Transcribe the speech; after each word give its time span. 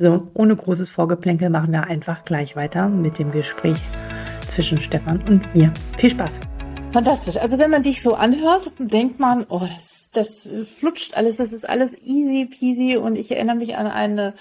So, 0.00 0.28
ohne 0.34 0.54
großes 0.54 0.88
Vorgeplänkel 0.90 1.50
machen 1.50 1.72
wir 1.72 1.82
einfach 1.88 2.24
gleich 2.24 2.54
weiter 2.54 2.88
mit 2.88 3.18
dem 3.18 3.32
Gespräch 3.32 3.78
zwischen 4.46 4.80
Stefan 4.80 5.20
und 5.26 5.52
mir. 5.56 5.72
Viel 5.96 6.10
Spaß. 6.10 6.38
Fantastisch. 6.92 7.36
Also 7.36 7.58
wenn 7.58 7.72
man 7.72 7.82
dich 7.82 8.00
so 8.00 8.14
anhört, 8.14 8.70
denkt 8.78 9.18
man, 9.18 9.44
oh, 9.48 9.58
das, 9.58 10.08
das 10.12 10.48
flutscht 10.78 11.14
alles, 11.14 11.38
das 11.38 11.52
ist 11.52 11.68
alles 11.68 11.94
easy 12.00 12.46
peasy 12.46 12.96
und 12.96 13.16
ich 13.16 13.32
erinnere 13.32 13.56
mich 13.56 13.76
an 13.76 13.88
eine 13.88 14.34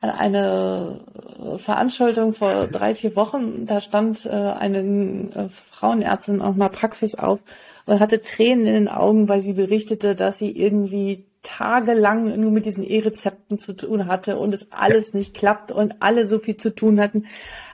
an 0.00 0.10
eine 0.10 1.00
Veranstaltung 1.58 2.32
vor 2.32 2.66
drei, 2.66 2.94
vier 2.94 3.14
Wochen. 3.14 3.66
Da 3.66 3.82
stand 3.82 4.24
äh, 4.24 4.30
eine 4.30 4.78
äh, 5.34 5.48
Frauenärztin 5.50 6.40
auf 6.40 6.54
einer 6.54 6.70
Praxis 6.70 7.14
auf 7.14 7.38
und 7.84 8.00
hatte 8.00 8.22
Tränen 8.22 8.66
in 8.66 8.74
den 8.74 8.88
Augen, 8.88 9.28
weil 9.28 9.42
sie 9.42 9.52
berichtete, 9.52 10.16
dass 10.16 10.38
sie 10.38 10.50
irgendwie 10.50 11.26
tagelang 11.42 12.40
nur 12.40 12.50
mit 12.50 12.64
diesen 12.64 12.84
E-Rezepten 12.84 13.58
zu 13.58 13.72
tun 13.72 14.06
hatte 14.06 14.38
und 14.38 14.54
es 14.54 14.70
alles 14.70 15.12
nicht 15.12 15.34
klappt 15.34 15.72
und 15.72 15.96
alle 16.00 16.26
so 16.26 16.38
viel 16.38 16.56
zu 16.56 16.74
tun 16.74 17.00
hatten. 17.00 17.26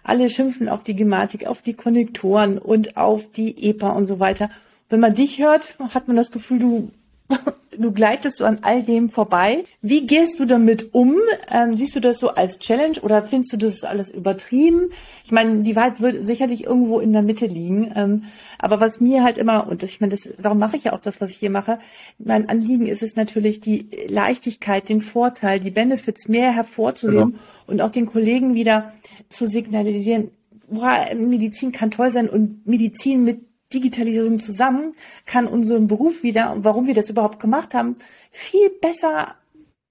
Alle 0.02 0.30
schimpfen 0.30 0.68
auf 0.68 0.82
die 0.82 0.96
Gematik, 0.96 1.46
auf 1.46 1.62
die 1.62 1.74
Konnektoren 1.74 2.59
und 2.59 2.96
auf 2.96 3.30
die 3.30 3.68
EPA 3.68 3.90
und 3.90 4.06
so 4.06 4.18
weiter. 4.20 4.50
Wenn 4.88 5.00
man 5.00 5.14
dich 5.14 5.38
hört, 5.38 5.76
hat 5.92 6.09
man 6.09 6.16
das 6.16 6.30
Gefühl, 6.30 6.59
du 6.59 6.90
du 7.78 7.92
gleitest 7.92 8.38
so 8.38 8.45
an 8.45 8.59
all 8.62 8.82
dem 8.82 9.09
vorbei. 9.09 9.64
Wie 9.82 10.06
gehst 10.06 10.41
du 10.41 10.45
damit 10.45 10.95
um? 10.95 11.16
Ähm, 11.51 11.74
siehst 11.74 11.95
du 11.96 12.01
das 12.01 12.18
so 12.18 12.30
als 12.30 12.59
Challenge 12.59 13.01
oder 13.02 13.23
findest 13.23 13.52
du 13.52 13.56
das 13.56 13.84
alles 13.84 14.10
übertrieben? 14.10 14.91
Ich 15.24 15.32
meine, 15.32 15.62
die 15.62 15.77
Wahrheit 15.77 16.01
wird 16.01 16.24
sicherlich 16.24 16.64
irgendwo 16.64 17.01
in 17.01 17.12
der 17.12 17.23
Mitte 17.23 17.46
liegen. 17.46 17.92
Ähm, 17.95 18.24
aber 18.59 18.80
was 18.80 19.01
mir 19.01 19.23
halt 19.23 19.38
immer, 19.38 19.68
und 19.68 19.82
das, 19.82 19.91
ich 19.91 20.01
meine, 20.01 20.10
das, 20.10 20.28
darum 20.41 20.59
mache 20.59 20.77
ich 20.77 20.84
ja 20.84 20.92
auch 20.92 21.01
das, 21.01 21.20
was 21.20 21.30
ich 21.30 21.37
hier 21.37 21.51
mache, 21.51 21.78
mein 22.18 22.48
Anliegen 22.48 22.87
ist 22.87 23.02
es 23.02 23.16
natürlich, 23.16 23.60
die 23.60 23.88
Leichtigkeit, 24.09 24.88
den 24.88 25.01
Vorteil, 25.01 25.60
die 25.60 25.70
Benefits 25.70 26.29
mehr 26.29 26.52
hervorzuheben 26.52 27.32
genau. 27.32 27.42
und 27.66 27.80
auch 27.80 27.90
den 27.90 28.06
Kollegen 28.06 28.54
wieder 28.54 28.92
zu 29.29 29.46
signalisieren, 29.46 30.30
boah, 30.68 31.06
Medizin 31.15 31.73
kann 31.73 31.90
toll 31.90 32.10
sein 32.10 32.29
und 32.29 32.66
Medizin 32.66 33.24
mit 33.24 33.48
Digitalisierung 33.73 34.38
zusammen 34.38 34.95
kann 35.27 35.47
unseren 35.47 35.88
Beruf 35.88 36.23
wieder 36.23 36.52
und 36.52 36.65
warum 36.65 36.87
wir 36.87 36.95
das 36.95 37.11
überhaupt 37.11 37.41
gemacht 37.41 37.74
haben, 37.74 37.97
viel 38.30 38.71
besser 38.80 39.35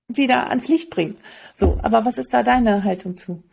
wieder 0.08 0.50
ans 0.50 0.67
Licht 0.67 0.89
bringen. 0.89 1.16
So, 1.53 1.78
aber 1.81 2.05
was 2.05 2.17
ist 2.17 2.33
da 2.33 2.44
deine 2.44 2.83
Haltung 2.83 3.17
zu? 3.17 3.44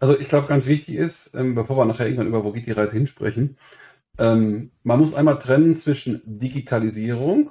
Also 0.00 0.18
ich 0.18 0.28
glaube, 0.28 0.48
ganz 0.48 0.66
wichtig 0.66 0.96
ist, 0.96 1.30
ähm, 1.34 1.54
bevor 1.54 1.76
wir 1.76 1.84
nachher 1.84 2.06
irgendwann 2.06 2.26
über 2.26 2.44
wo 2.44 2.52
geht 2.52 2.66
die 2.66 2.72
Reise 2.72 2.92
hinsprechen, 2.92 3.56
ähm, 4.18 4.70
man 4.82 5.00
muss 5.00 5.14
einmal 5.14 5.38
trennen 5.38 5.76
zwischen 5.76 6.20
Digitalisierung, 6.24 7.50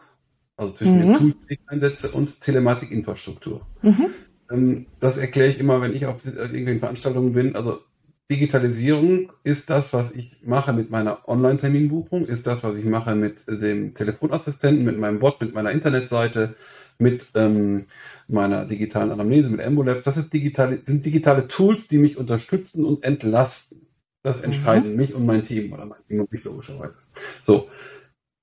also 0.56 0.74
zwischen 0.74 1.00
mhm. 1.00 1.08
den 1.08 1.18
Tools, 1.18 1.36
die 1.50 1.54
ich 1.54 1.60
einsetze, 1.68 2.12
und 2.12 2.42
Telematikinfrastruktur. 2.42 3.66
Mhm. 3.82 4.14
Ähm, 4.52 4.86
das 5.00 5.18
erkläre 5.18 5.50
ich 5.50 5.60
immer, 5.60 5.82
wenn 5.82 5.94
ich 5.94 6.06
auf 6.06 6.24
irgendwelchen 6.26 6.80
Veranstaltungen 6.80 7.34
bin. 7.34 7.56
Also 7.56 7.80
Digitalisierung 8.32 9.32
ist 9.44 9.70
das, 9.70 9.94
was 9.94 10.14
ich 10.14 10.38
mache 10.44 10.74
mit 10.74 10.90
meiner 10.90 11.28
Online-Terminbuchung, 11.28 12.26
ist 12.26 12.48
das, 12.48 12.64
was 12.64 12.78
ich 12.78 12.86
mache 12.86 13.16
mit 13.16 13.48
dem 13.48 13.94
Telefonassistenten, 13.96 14.86
mit 14.86 14.98
meinem 14.98 15.20
Bot, 15.20 15.42
mit 15.42 15.54
meiner 15.54 15.72
Internetseite, 15.72 16.56
mit 16.98 17.28
ähm, 17.36 17.86
meiner 18.28 18.66
digitalen 18.66 19.12
Anamnese, 19.12 19.50
mit 19.50 19.60
Embolabs. 19.60 20.06
Das 20.06 20.30
digitale, 20.30 20.82
sind 20.86 21.06
digitale 21.06 21.48
Tools, 21.48 21.88
die 21.88 21.98
mich 21.98 22.18
unterstützen 22.18 22.86
und 22.86 23.04
entlasten. 23.04 23.88
Das 24.24 24.40
mhm. 24.40 24.46
entscheiden 24.46 24.92
mhm. 24.92 24.98
mich 24.98 25.14
und 25.14 25.26
mein 25.26 25.44
Team 25.44 25.74
oder 25.74 25.86
mein 25.86 26.00
Team 26.08 26.22
und 26.22 26.32
mich 26.32 26.44
logischerweise. 26.44 26.96
So. 27.44 27.70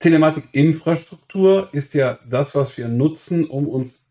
Telematik-Infrastruktur 0.00 1.68
ist 1.72 1.94
ja 1.94 2.18
das, 2.28 2.54
was 2.54 2.76
wir 2.78 2.88
nutzen, 2.88 3.44
um 3.46 3.68
uns 3.68 4.06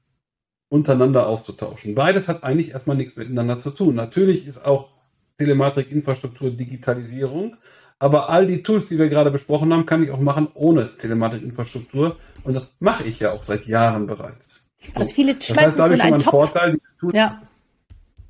untereinander 0.69 1.27
auszutauschen. 1.27 1.95
Beides 1.95 2.27
hat 2.27 2.43
eigentlich 2.43 2.69
erstmal 2.69 2.97
nichts 2.97 3.15
miteinander 3.15 3.59
zu 3.59 3.71
tun. 3.71 3.95
Natürlich 3.95 4.45
ist 4.45 4.63
auch 4.63 4.98
Telematik, 5.39 5.91
Infrastruktur, 5.91 6.51
Digitalisierung. 6.51 7.55
Aber 7.97 8.29
all 8.29 8.45
die 8.45 8.61
Tools, 8.61 8.87
die 8.87 8.99
wir 8.99 9.09
gerade 9.09 9.31
besprochen 9.31 9.73
haben, 9.73 9.85
kann 9.85 10.03
ich 10.03 10.11
auch 10.11 10.19
machen 10.19 10.47
ohne 10.53 10.97
Telematik-Infrastruktur. 10.97 12.17
Und 12.43 12.53
das 12.53 12.75
mache 12.79 13.05
ich 13.05 13.19
ja 13.19 13.31
auch 13.31 13.43
seit 13.43 13.65
Jahren 13.65 14.05
bereits. 14.07 14.65
Also 14.93 15.13
viele 15.13 15.33
schmeißen 15.33 15.55
das 15.55 15.65
heißt, 15.65 15.79
da 15.79 15.87
so 15.87 15.93
in 15.93 16.01
einen 16.01 16.19
Topf. 16.19 16.31
Vorteil, 16.31 16.79
ja. 17.11 17.41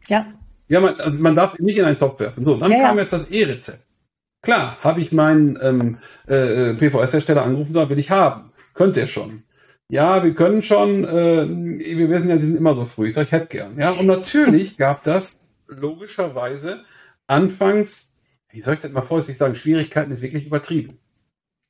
Ja. 0.07 0.25
Ja, 0.67 0.81
man, 0.81 0.99
also 0.99 1.17
man 1.17 1.35
darf 1.35 1.53
es 1.53 1.59
nicht 1.59 1.77
in 1.77 1.85
einen 1.85 1.99
Topf 1.99 2.19
werfen. 2.19 2.45
So, 2.45 2.57
dann 2.57 2.71
ja, 2.71 2.87
kam 2.87 2.97
ja. 2.97 3.03
jetzt 3.03 3.13
das 3.13 3.29
E-Rezept. 3.29 3.83
Klar, 4.41 4.77
habe 4.81 5.01
ich 5.01 5.11
meinen 5.11 5.57
ähm, 5.61 5.97
äh, 6.27 6.73
PVS-Hersteller 6.75 7.43
angerufen, 7.43 7.73
gesagt, 7.73 7.89
will 7.89 7.99
ich 7.99 8.11
haben. 8.11 8.51
Könnt 8.73 8.95
ihr 8.97 9.07
schon. 9.07 9.43
Ja, 9.89 10.23
wir 10.23 10.35
können 10.35 10.63
schon, 10.63 11.03
äh, 11.03 11.47
wir 11.97 12.09
wissen 12.09 12.29
ja, 12.29 12.37
sie 12.37 12.45
sind 12.45 12.57
immer 12.57 12.75
so 12.75 12.85
früh. 12.85 13.09
Ich 13.09 13.15
sage, 13.15 13.25
ich 13.25 13.31
hätte 13.31 13.47
gern. 13.47 13.77
Ja, 13.79 13.89
und 13.89 14.05
natürlich 14.05 14.77
gab 14.77 15.03
das 15.03 15.37
logischerweise 15.67 16.81
anfangs, 17.29 18.11
wie 18.49 18.61
soll 18.61 18.75
ich 18.75 18.81
das 18.81 18.91
mal 18.91 19.01
vorsichtig 19.01 19.37
sagen, 19.37 19.55
Schwierigkeiten 19.55 20.11
ist 20.11 20.21
wirklich 20.21 20.47
übertrieben. 20.47 20.99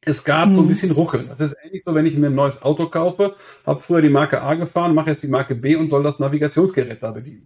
Es 0.02 0.24
gab 0.24 0.48
mhm. 0.48 0.56
so 0.56 0.62
ein 0.62 0.66
mhm. 0.66 0.70
bisschen 0.70 0.92
Ruckeln. 0.92 1.28
Das 1.28 1.42
ist 1.42 1.58
ähnlich 1.64 1.84
so, 1.86 1.94
wenn 1.94 2.06
ich 2.06 2.16
mir 2.16 2.28
ein 2.28 2.36
neues 2.36 2.62
Auto 2.62 2.88
kaufe, 2.88 3.36
habe 3.66 3.82
früher 3.82 4.02
die 4.02 4.10
Marke 4.10 4.42
A 4.42 4.56
gefahren, 4.56 4.96
mache 4.96 5.12
jetzt 5.12 5.24
die 5.24 5.28
Marke 5.28 5.56
B 5.56 5.76
und 5.76 5.90
soll 5.90 6.04
das 6.04 6.20
Navigationsgerät 6.20 7.04
da 7.04 7.12
bedienen. 7.12 7.44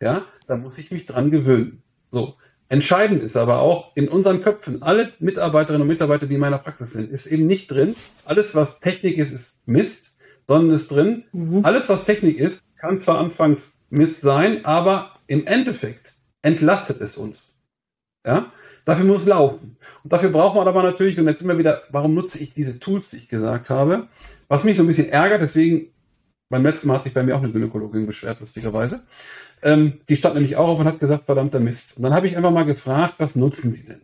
Ja, 0.00 0.26
da 0.46 0.56
muss 0.56 0.78
ich 0.78 0.92
mich 0.92 1.06
dran 1.06 1.30
gewöhnen. 1.30 1.82
So. 2.10 2.36
Entscheidend 2.70 3.22
ist 3.22 3.36
aber 3.36 3.60
auch 3.60 3.96
in 3.96 4.08
unseren 4.08 4.42
Köpfen, 4.42 4.82
alle 4.82 5.12
Mitarbeiterinnen 5.18 5.82
und 5.82 5.88
Mitarbeiter, 5.88 6.26
die 6.26 6.34
in 6.34 6.40
meiner 6.40 6.58
Praxis 6.58 6.92
sind, 6.92 7.10
ist 7.10 7.26
eben 7.26 7.46
nicht 7.46 7.70
drin, 7.70 7.96
alles 8.26 8.54
was 8.54 8.78
Technik 8.78 9.16
ist, 9.16 9.32
ist 9.32 9.66
Mist, 9.66 10.14
sondern 10.46 10.76
ist 10.76 10.88
drin, 10.88 11.24
mhm. 11.32 11.64
alles 11.64 11.88
was 11.88 12.04
Technik 12.04 12.38
ist, 12.38 12.62
kann 12.76 13.00
zwar 13.00 13.18
anfangs 13.18 13.74
Mist 13.88 14.20
sein, 14.20 14.66
aber 14.66 15.18
im 15.26 15.46
Endeffekt 15.46 16.17
entlastet 16.42 17.00
es 17.00 17.16
uns. 17.16 17.60
Ja? 18.26 18.52
Dafür 18.84 19.04
muss 19.04 19.22
es 19.22 19.28
laufen. 19.28 19.76
Und 20.02 20.12
dafür 20.12 20.30
braucht 20.30 20.56
man 20.56 20.66
aber 20.66 20.82
natürlich, 20.82 21.18
und 21.18 21.28
jetzt 21.28 21.42
immer 21.42 21.58
wieder, 21.58 21.82
warum 21.90 22.14
nutze 22.14 22.38
ich 22.38 22.54
diese 22.54 22.78
Tools, 22.78 23.10
die 23.10 23.18
ich 23.18 23.28
gesagt 23.28 23.70
habe? 23.70 24.08
Was 24.48 24.64
mich 24.64 24.76
so 24.76 24.82
ein 24.82 24.86
bisschen 24.86 25.10
ärgert, 25.10 25.42
deswegen, 25.42 25.92
beim 26.48 26.62
letzten 26.62 26.88
Mal 26.88 26.94
hat 26.94 27.04
sich 27.04 27.12
bei 27.12 27.22
mir 27.22 27.36
auch 27.36 27.42
eine 27.42 27.52
Gynäkologin 27.52 28.06
beschwert, 28.06 28.40
lustigerweise. 28.40 29.02
Ähm, 29.60 30.00
die 30.08 30.16
stand 30.16 30.36
nämlich 30.36 30.56
auch 30.56 30.68
auf 30.68 30.78
und 30.78 30.86
hat 30.86 31.00
gesagt, 31.00 31.26
verdammter 31.26 31.60
Mist. 31.60 31.96
Und 31.96 32.02
dann 32.02 32.14
habe 32.14 32.28
ich 32.28 32.36
einfach 32.36 32.50
mal 32.50 32.64
gefragt, 32.64 33.16
was 33.18 33.36
nutzen 33.36 33.72
Sie 33.74 33.84
denn? 33.84 34.00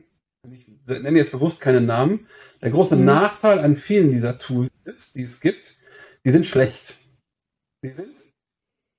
Ich 0.52 0.68
nenne 0.86 1.18
jetzt 1.18 1.32
bewusst 1.32 1.62
keinen 1.62 1.86
Namen. 1.86 2.26
Der 2.60 2.70
große 2.70 2.96
mhm. 2.96 3.06
Nachteil 3.06 3.60
an 3.60 3.76
vielen 3.76 4.10
dieser 4.10 4.38
Tools, 4.38 4.70
die 5.14 5.22
es 5.22 5.40
gibt, 5.40 5.76
die 6.24 6.30
sind 6.30 6.46
schlecht. 6.46 6.98
Die 7.82 7.90
sind 7.90 8.10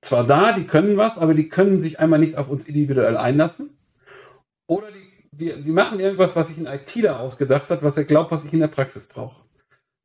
zwar 0.05 0.25
da, 0.25 0.53
die 0.53 0.65
können 0.65 0.97
was, 0.97 1.17
aber 1.17 1.33
die 1.33 1.49
können 1.49 1.81
sich 1.81 1.99
einmal 1.99 2.19
nicht 2.19 2.37
auf 2.37 2.49
uns 2.49 2.67
individuell 2.67 3.17
einlassen. 3.17 3.71
Oder 4.67 4.87
die, 4.91 5.37
die, 5.37 5.63
die 5.63 5.71
machen 5.71 5.99
irgendwas, 5.99 6.35
was 6.35 6.49
sich 6.49 6.57
ein 6.57 6.65
ITler 6.67 7.19
ausgedacht 7.19 7.69
hat, 7.69 7.83
was 7.83 7.97
er 7.97 8.05
glaubt, 8.05 8.31
was 8.31 8.45
ich 8.45 8.53
in 8.53 8.59
der 8.59 8.67
Praxis 8.67 9.07
brauche. 9.07 9.41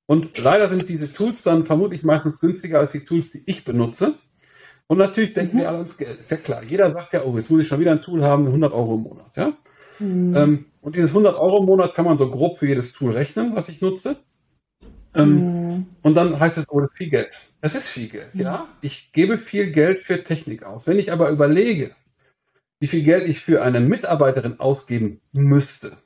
Und 0.07 0.37
leider 0.39 0.69
sind 0.69 0.89
diese 0.89 1.13
Tools 1.13 1.43
dann 1.45 1.67
vermutlich 1.67 2.03
meistens 2.03 2.41
günstiger 2.41 2.81
als 2.81 2.93
die 2.93 3.05
Tools, 3.05 3.31
die 3.31 3.43
ich 3.47 3.65
benutze. 3.65 4.15
Und 4.89 4.99
natürlich 4.99 5.35
denken 5.35 5.57
mhm. 5.57 5.61
wir 5.61 5.69
alle 5.69 5.79
ans 5.79 5.97
Geld. 5.97 6.19
Ist 6.19 6.33
ja 6.33 6.37
klar. 6.37 6.65
Jeder 6.65 6.93
sagt 6.93 7.13
ja, 7.13 7.23
oh, 7.23 7.37
jetzt 7.37 7.49
muss 7.49 7.63
ich 7.63 7.69
schon 7.69 7.79
wieder 7.79 7.93
ein 7.93 8.03
Tool 8.03 8.25
haben, 8.25 8.47
100 8.47 8.73
Euro 8.73 8.97
im 8.97 9.03
Monat. 9.03 9.37
Ja? 9.37 9.53
Mhm. 10.01 10.35
Ähm, 10.35 10.65
und 10.81 10.97
dieses 10.97 11.11
100 11.11 11.37
Euro 11.37 11.59
im 11.59 11.67
Monat 11.67 11.95
kann 11.95 12.07
man 12.07 12.19
so 12.19 12.29
grob 12.29 12.59
für 12.59 12.67
jedes 12.67 12.93
Tool 12.93 13.13
rechnen, 13.13 13.55
was 13.55 13.69
ich 13.69 13.81
nutze. 13.81 14.17
Ähm, 15.15 15.35
mhm. 15.35 15.60
Und 16.03 16.15
dann 16.15 16.41
heißt 16.41 16.59
es, 16.59 16.69
oh, 16.69 16.81
das 16.81 16.91
ist 16.91 16.97
viel 16.97 17.11
Geld. 17.11 17.31
Das 17.61 17.75
ist 17.75 17.89
viel 17.89 18.09
Geld, 18.09 18.35
ja. 18.35 18.43
ja. 18.43 18.69
Ich 18.81 19.13
gebe 19.13 19.39
viel 19.39 19.71
Geld 19.71 20.05
für 20.05 20.25
Technik 20.25 20.63
aus. 20.63 20.87
Wenn 20.87 20.99
ich 20.99 21.13
aber 21.13 21.31
überlege, 21.31 21.95
wie 22.81 22.89
viel 22.89 23.03
Geld 23.03 23.29
ich 23.29 23.41
für 23.41 23.63
eine 23.63 23.81
Mitarbeiterin 23.81 24.59
ausgeben 24.59 25.21
müsste, 25.33 25.99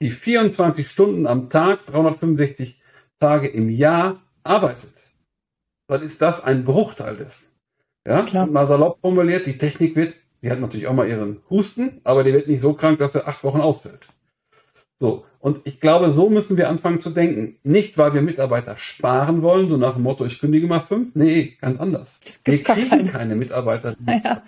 die 0.00 0.10
24 0.10 0.88
Stunden 0.88 1.26
am 1.26 1.50
Tag, 1.50 1.86
365 1.86 2.82
Tage 3.18 3.48
im 3.48 3.68
Jahr 3.68 4.22
arbeitet, 4.44 5.08
dann 5.88 6.02
ist 6.02 6.22
das 6.22 6.42
ein 6.42 6.64
Bruchteil 6.64 7.16
dessen. 7.16 7.46
Ja, 8.06 8.22
Klar. 8.22 8.44
Und 8.44 8.52
mal 8.52 8.66
salopp 8.68 9.00
formuliert, 9.00 9.46
die 9.46 9.58
Technik 9.58 9.96
wird, 9.96 10.14
die 10.40 10.50
hat 10.50 10.60
natürlich 10.60 10.86
auch 10.86 10.94
mal 10.94 11.08
ihren 11.08 11.42
Husten, 11.50 12.00
aber 12.04 12.24
die 12.24 12.32
wird 12.32 12.48
nicht 12.48 12.62
so 12.62 12.72
krank, 12.72 12.98
dass 12.98 13.14
er 13.14 13.28
acht 13.28 13.44
Wochen 13.44 13.60
ausfällt. 13.60 14.08
So. 15.00 15.24
Und 15.40 15.60
ich 15.64 15.80
glaube, 15.80 16.10
so 16.10 16.28
müssen 16.28 16.56
wir 16.56 16.68
anfangen 16.68 17.00
zu 17.00 17.10
denken. 17.10 17.58
Nicht, 17.62 17.96
weil 17.96 18.12
wir 18.12 18.22
Mitarbeiter 18.22 18.76
sparen 18.76 19.42
wollen, 19.42 19.68
so 19.68 19.76
nach 19.76 19.94
dem 19.94 20.02
Motto, 20.02 20.24
ich 20.24 20.40
kündige 20.40 20.66
mal 20.66 20.80
fünf. 20.80 21.14
Nee, 21.14 21.56
ganz 21.60 21.78
anders. 21.78 22.20
wir 22.44 22.62
kriegen 22.62 22.88
keine, 22.88 23.04
keine 23.06 23.36
Mitarbeiter. 23.36 23.96
Ja. 24.06 24.42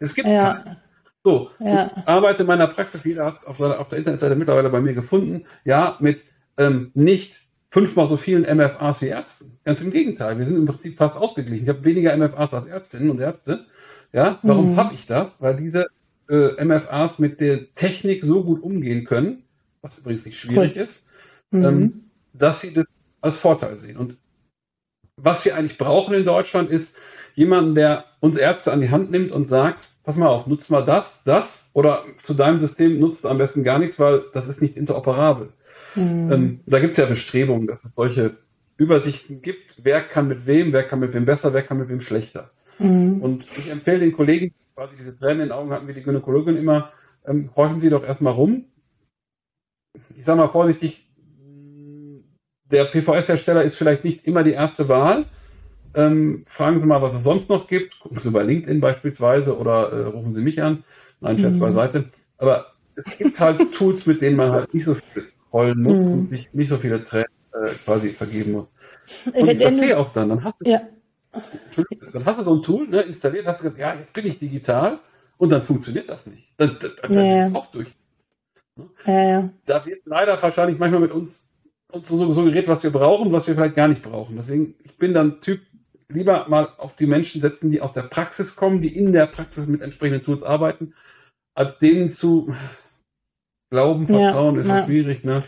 Es 0.00 0.14
gibt 0.14 0.26
ja. 0.26 0.54
keine. 0.54 0.76
So, 1.22 1.50
ja. 1.58 1.90
ich 1.96 2.06
arbeite 2.06 2.42
in 2.42 2.48
meiner 2.48 2.66
Praxis, 2.66 3.04
jeder 3.04 3.24
hat 3.24 3.46
auf, 3.46 3.56
seiner, 3.56 3.80
auf 3.80 3.88
der 3.88 3.98
Internetseite 3.98 4.34
mittlerweile 4.34 4.68
bei 4.68 4.82
mir 4.82 4.92
gefunden, 4.92 5.46
ja, 5.64 5.96
mit 6.00 6.20
ähm, 6.58 6.90
nicht 6.92 7.36
fünfmal 7.70 8.08
so 8.08 8.18
vielen 8.18 8.42
MFAs 8.42 9.00
wie 9.00 9.08
Ärzten. 9.08 9.58
Ganz 9.64 9.82
im 9.82 9.90
Gegenteil, 9.90 10.38
wir 10.38 10.44
sind 10.44 10.56
im 10.56 10.66
Prinzip 10.66 10.98
fast 10.98 11.16
ausgeglichen. 11.16 11.64
Ich 11.64 11.68
habe 11.70 11.84
weniger 11.84 12.14
MFAs 12.14 12.52
als 12.52 12.66
Ärztinnen 12.66 13.10
und 13.10 13.20
Ärzte. 13.20 13.64
Ja, 14.12 14.38
warum 14.42 14.72
mhm. 14.72 14.76
habe 14.76 14.94
ich 14.94 15.06
das? 15.06 15.40
Weil 15.40 15.56
diese 15.56 15.86
äh, 16.28 16.62
MFAs 16.62 17.18
mit 17.18 17.40
der 17.40 17.74
Technik 17.74 18.22
so 18.22 18.44
gut 18.44 18.62
umgehen 18.62 19.06
können, 19.06 19.43
was 19.84 19.98
übrigens 19.98 20.24
nicht 20.24 20.38
schwierig 20.38 20.74
cool. 20.74 20.82
ist, 20.82 21.06
mhm. 21.50 21.64
ähm, 21.64 22.04
dass 22.32 22.62
sie 22.62 22.72
das 22.72 22.86
als 23.20 23.38
Vorteil 23.38 23.78
sehen. 23.78 23.96
Und 23.96 24.16
was 25.16 25.44
wir 25.44 25.56
eigentlich 25.56 25.78
brauchen 25.78 26.14
in 26.14 26.24
Deutschland 26.24 26.70
ist 26.70 26.96
jemanden, 27.34 27.74
der 27.74 28.06
uns 28.20 28.38
Ärzte 28.38 28.72
an 28.72 28.80
die 28.80 28.90
Hand 28.90 29.10
nimmt 29.10 29.30
und 29.30 29.48
sagt, 29.48 29.90
pass 30.02 30.16
mal 30.16 30.28
auf, 30.28 30.46
nutzt 30.46 30.70
mal 30.70 30.84
das, 30.84 31.22
das 31.24 31.70
oder 31.74 32.04
zu 32.22 32.34
deinem 32.34 32.60
System 32.60 32.98
nutzt 32.98 33.26
am 33.26 33.38
besten 33.38 33.62
gar 33.62 33.78
nichts, 33.78 33.98
weil 33.98 34.24
das 34.32 34.48
ist 34.48 34.62
nicht 34.62 34.76
interoperabel. 34.76 35.50
Mhm. 35.94 36.32
Ähm, 36.32 36.60
da 36.66 36.80
gibt 36.80 36.92
es 36.92 36.98
ja 36.98 37.06
Bestrebungen, 37.06 37.66
dass 37.66 37.84
es 37.84 37.94
solche 37.94 38.38
Übersichten 38.76 39.42
gibt, 39.42 39.84
wer 39.84 40.02
kann 40.02 40.26
mit 40.26 40.46
wem, 40.46 40.72
wer 40.72 40.82
kann 40.82 40.98
mit 40.98 41.12
wem 41.14 41.26
besser, 41.26 41.52
wer 41.52 41.62
kann 41.62 41.78
mit 41.78 41.88
wem 41.88 42.00
schlechter. 42.00 42.50
Mhm. 42.78 43.20
Und 43.20 43.46
ich 43.56 43.70
empfehle 43.70 44.00
den 44.00 44.12
Kollegen, 44.12 44.52
quasi 44.74 44.96
diese 44.96 45.16
Tränen 45.16 45.42
in 45.42 45.48
den 45.48 45.52
Augen 45.52 45.70
hatten 45.70 45.86
wie 45.86 45.94
die 45.94 46.02
Gynäkologin 46.02 46.56
immer, 46.56 46.90
ähm, 47.26 47.50
horchen 47.54 47.80
Sie 47.80 47.90
doch 47.90 48.02
erstmal 48.02 48.32
rum. 48.32 48.64
Ich 50.16 50.24
sage 50.24 50.38
mal 50.38 50.48
vorsichtig, 50.48 51.06
der 52.70 52.86
PVS-Hersteller 52.86 53.62
ist 53.62 53.76
vielleicht 53.76 54.04
nicht 54.04 54.26
immer 54.26 54.42
die 54.42 54.52
erste 54.52 54.88
Wahl. 54.88 55.26
Ähm, 55.94 56.44
fragen 56.48 56.80
Sie 56.80 56.86
mal, 56.86 57.02
was 57.02 57.14
es 57.14 57.22
sonst 57.22 57.48
noch 57.48 57.68
gibt. 57.68 58.00
Gucken 58.00 58.18
Sie 58.18 58.30
bei 58.30 58.42
LinkedIn 58.42 58.80
beispielsweise 58.80 59.56
oder 59.56 59.92
äh, 59.92 60.06
rufen 60.06 60.34
Sie 60.34 60.42
mich 60.42 60.60
an. 60.60 60.82
Nein, 61.20 61.38
Scherz 61.38 61.56
mhm. 61.56 61.60
beiseite. 61.60 62.10
Aber 62.38 62.72
es 62.96 63.16
gibt 63.18 63.38
halt 63.38 63.60
Tools, 63.74 64.06
mit 64.06 64.20
denen 64.20 64.36
man 64.36 64.50
halt 64.50 64.74
nicht 64.74 64.84
so 64.84 64.94
viel 64.94 65.28
rollen 65.52 65.82
muss 65.82 65.96
mhm. 65.96 66.12
und 66.12 66.30
nicht, 66.32 66.54
nicht 66.54 66.68
so 66.68 66.78
viele 66.78 67.04
Tränen 67.04 67.26
äh, 67.52 67.70
quasi 67.84 68.10
vergeben 68.10 68.52
muss. 68.52 68.74
Und 69.32 69.48
ich 69.48 69.58
verstehe 69.58 69.98
auch 69.98 70.12
dann, 70.12 70.30
dann 70.30 70.44
hast 70.44 70.56
du, 70.60 70.70
ja. 70.70 70.80
dann 72.12 72.24
hast 72.24 72.40
du 72.40 72.44
so 72.44 72.54
ein 72.56 72.62
Tool 72.62 72.88
ne, 72.88 73.02
installiert, 73.02 73.46
hast 73.46 73.60
du 73.60 73.64
gesagt, 73.64 73.78
ja, 73.78 73.94
jetzt 73.94 74.14
bin 74.14 74.26
ich 74.26 74.38
digital 74.38 74.98
und 75.36 75.50
dann 75.50 75.62
funktioniert 75.62 76.08
das 76.08 76.26
nicht. 76.26 76.48
Dann, 76.56 76.76
dann, 76.80 77.12
dann 77.12 77.12
ja. 77.12 77.50
auch 77.52 77.66
durch. 77.66 77.88
Ja. 79.06 79.50
Da 79.66 79.86
wird 79.86 80.02
leider 80.04 80.40
wahrscheinlich 80.42 80.78
manchmal 80.78 81.00
mit 81.00 81.12
uns, 81.12 81.48
uns 81.92 82.08
so, 82.08 82.32
so 82.32 82.44
geredet, 82.44 82.68
was 82.68 82.82
wir 82.82 82.90
brauchen, 82.90 83.32
was 83.32 83.46
wir 83.46 83.54
vielleicht 83.54 83.76
gar 83.76 83.88
nicht 83.88 84.02
brauchen. 84.02 84.36
Deswegen, 84.36 84.74
ich 84.84 84.96
bin 84.98 85.14
dann 85.14 85.40
Typ, 85.40 85.60
lieber 86.08 86.48
mal 86.48 86.68
auf 86.78 86.96
die 86.96 87.06
Menschen 87.06 87.40
setzen, 87.40 87.70
die 87.70 87.80
aus 87.80 87.92
der 87.92 88.02
Praxis 88.02 88.56
kommen, 88.56 88.82
die 88.82 88.94
in 88.94 89.12
der 89.12 89.26
Praxis 89.26 89.66
mit 89.66 89.80
entsprechenden 89.80 90.24
Tools 90.24 90.42
arbeiten, 90.42 90.94
als 91.54 91.78
denen 91.78 92.12
zu 92.12 92.54
glauben, 93.70 94.06
vertrauen, 94.06 94.56
ja, 94.56 94.60
ist 94.60 94.68
ja. 94.68 94.84
schwierig, 94.84 95.24
ne? 95.24 95.42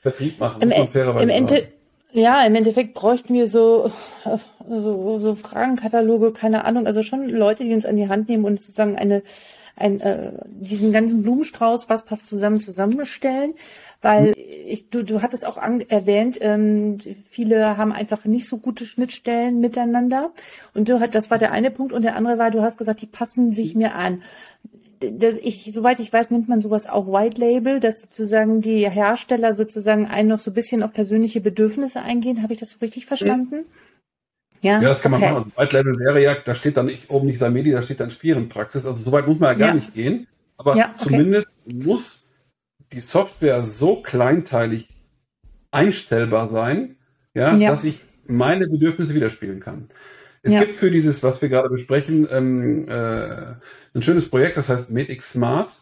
Vertrieb 0.00 0.38
machen, 0.38 0.60
Im, 0.60 0.70
im 0.70 1.28
Ende, 1.30 1.68
ja, 2.12 2.44
im 2.46 2.54
Endeffekt 2.54 2.94
bräuchten 2.94 3.34
wir 3.34 3.48
so, 3.48 3.90
so, 4.68 5.18
so 5.18 5.34
Fragenkataloge, 5.34 6.32
keine 6.32 6.64
Ahnung, 6.64 6.86
also 6.86 7.02
schon 7.02 7.28
Leute, 7.28 7.64
die 7.64 7.72
uns 7.72 7.86
an 7.86 7.96
die 7.96 8.08
Hand 8.08 8.28
nehmen 8.28 8.44
und 8.44 8.60
sozusagen 8.60 8.96
eine, 8.96 9.22
ein, 9.76 10.00
äh, 10.00 10.32
diesen 10.48 10.92
ganzen 10.92 11.22
Blumenstrauß, 11.22 11.88
was 11.88 12.04
passt 12.04 12.26
zusammen, 12.26 12.60
zusammenstellen. 12.60 13.54
Weil 14.02 14.34
ich, 14.36 14.90
du, 14.90 15.02
du 15.02 15.22
hattest 15.22 15.46
auch 15.46 15.56
an, 15.56 15.80
erwähnt, 15.80 16.38
ähm, 16.40 16.98
viele 17.30 17.76
haben 17.76 17.92
einfach 17.92 18.24
nicht 18.26 18.46
so 18.46 18.58
gute 18.58 18.86
Schnittstellen 18.86 19.60
miteinander. 19.60 20.32
Und 20.74 20.88
du, 20.88 20.98
das 21.08 21.30
war 21.30 21.38
der 21.38 21.52
eine 21.52 21.70
Punkt. 21.70 21.92
Und 21.92 22.02
der 22.02 22.16
andere 22.16 22.38
war, 22.38 22.50
du 22.50 22.62
hast 22.62 22.78
gesagt, 22.78 23.02
die 23.02 23.06
passen 23.06 23.52
sich 23.52 23.74
mir 23.74 23.94
an 23.94 24.22
das 25.12 25.36
ich, 25.38 25.70
soweit 25.72 26.00
ich 26.00 26.12
weiß, 26.12 26.30
nennt 26.30 26.48
man 26.48 26.60
sowas 26.60 26.86
auch 26.86 27.06
White 27.06 27.40
Label, 27.40 27.80
dass 27.80 28.00
sozusagen 28.00 28.60
die 28.60 28.88
Hersteller 28.88 29.54
sozusagen 29.54 30.06
einen 30.06 30.28
noch 30.28 30.38
so 30.38 30.50
ein 30.50 30.54
bisschen 30.54 30.82
auf 30.82 30.92
persönliche 30.92 31.40
Bedürfnisse 31.40 32.00
eingehen. 32.00 32.42
Habe 32.42 32.52
ich 32.52 32.60
das 32.60 32.80
richtig 32.80 33.06
verstanden? 33.06 33.56
Mhm. 33.56 33.64
Ja, 34.64 34.80
ja, 34.80 34.88
das 34.88 35.02
kann 35.02 35.12
okay. 35.12 35.26
man 35.26 35.34
machen. 35.34 35.52
Also 35.54 35.60
White 35.60 35.76
Label 35.76 35.98
wäre 36.00 36.22
ja, 36.22 36.36
da 36.42 36.54
steht 36.54 36.78
dann 36.78 36.86
nicht 36.86 37.10
oben 37.10 37.26
nicht 37.26 37.38
Samedi, 37.38 37.70
da 37.70 37.82
steht 37.82 38.00
dann 38.00 38.10
Spierenpraxis. 38.10 38.86
Also 38.86 39.02
soweit 39.02 39.26
muss 39.26 39.38
man 39.38 39.52
ja 39.52 39.58
gar 39.58 39.68
ja. 39.68 39.74
nicht 39.74 39.92
gehen. 39.92 40.26
Aber 40.56 40.74
ja, 40.74 40.94
okay. 40.98 41.10
zumindest 41.10 41.48
muss 41.70 42.32
die 42.92 43.00
Software 43.00 43.62
so 43.64 43.96
kleinteilig 43.96 44.88
einstellbar 45.70 46.48
sein, 46.48 46.96
ja, 47.34 47.54
ja. 47.56 47.70
dass 47.70 47.84
ich 47.84 48.00
meine 48.26 48.66
Bedürfnisse 48.66 49.14
widerspiegeln 49.14 49.60
kann. 49.60 49.90
Es 50.42 50.54
ja. 50.54 50.60
gibt 50.60 50.78
für 50.78 50.90
dieses, 50.90 51.22
was 51.22 51.42
wir 51.42 51.50
gerade 51.50 51.68
besprechen, 51.68 52.26
ähm, 52.30 52.88
äh, 52.88 53.54
ein 53.94 54.02
schönes 54.02 54.30
Projekt, 54.30 54.56
das 54.56 54.70
heißt 54.70 54.90
MedX 54.90 55.32
Smart. 55.32 55.72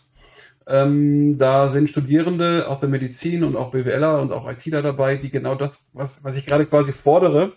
Ähm, 0.67 1.39
da 1.39 1.69
sind 1.69 1.89
Studierende 1.89 2.69
aus 2.69 2.81
der 2.81 2.89
Medizin 2.89 3.45
und 3.45 3.55
auch 3.55 3.71
BWLer 3.71 4.21
und 4.21 4.33
auch 4.33 4.51
ITler 4.51 4.83
dabei, 4.83 5.17
die 5.17 5.31
genau 5.31 5.55
das, 5.55 5.87
was, 5.93 6.25
was 6.25 6.37
ich 6.37 6.47
gerade 6.47 6.67
quasi 6.67 6.93
fordere, 6.93 7.53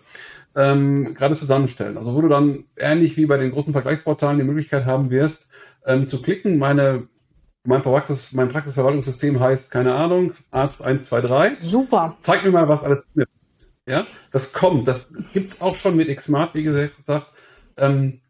ähm, 0.56 1.14
gerade 1.14 1.36
zusammenstellen. 1.36 1.98
Also 1.98 2.16
wo 2.16 2.22
du 2.22 2.28
dann 2.28 2.66
ähnlich 2.78 3.18
wie 3.18 3.26
bei 3.26 3.38
den 3.38 3.52
großen 3.52 3.74
Vergleichsportalen 3.74 4.38
die 4.38 4.46
Möglichkeit 4.46 4.86
haben 4.86 5.10
wirst, 5.10 5.48
ähm, 5.86 6.08
zu 6.08 6.22
klicken, 6.22 6.58
meine 6.58 7.08
mein, 7.66 7.82
Praxis, 7.82 8.34
mein 8.34 8.50
Praxisverwaltungssystem 8.50 9.40
heißt, 9.40 9.72
keine 9.72 9.96
Ahnung, 9.96 10.34
Arzt 10.52 10.84
123. 10.84 11.68
Super. 11.68 12.18
Zeig 12.22 12.46
mir 12.46 12.52
mal, 12.52 12.70
was 12.70 12.84
alles 12.84 13.04
mit. 13.14 13.28
Ja, 13.88 14.06
das 14.32 14.54
kommt. 14.54 14.88
Das 14.88 15.10
gibt's 15.34 15.62
auch 15.62 15.76
schon 15.76 15.96
mit 15.96 16.16
Xmart, 16.16 16.56
wie 16.56 16.64
gesagt. 16.64 16.94
Ähm, 17.78 18.22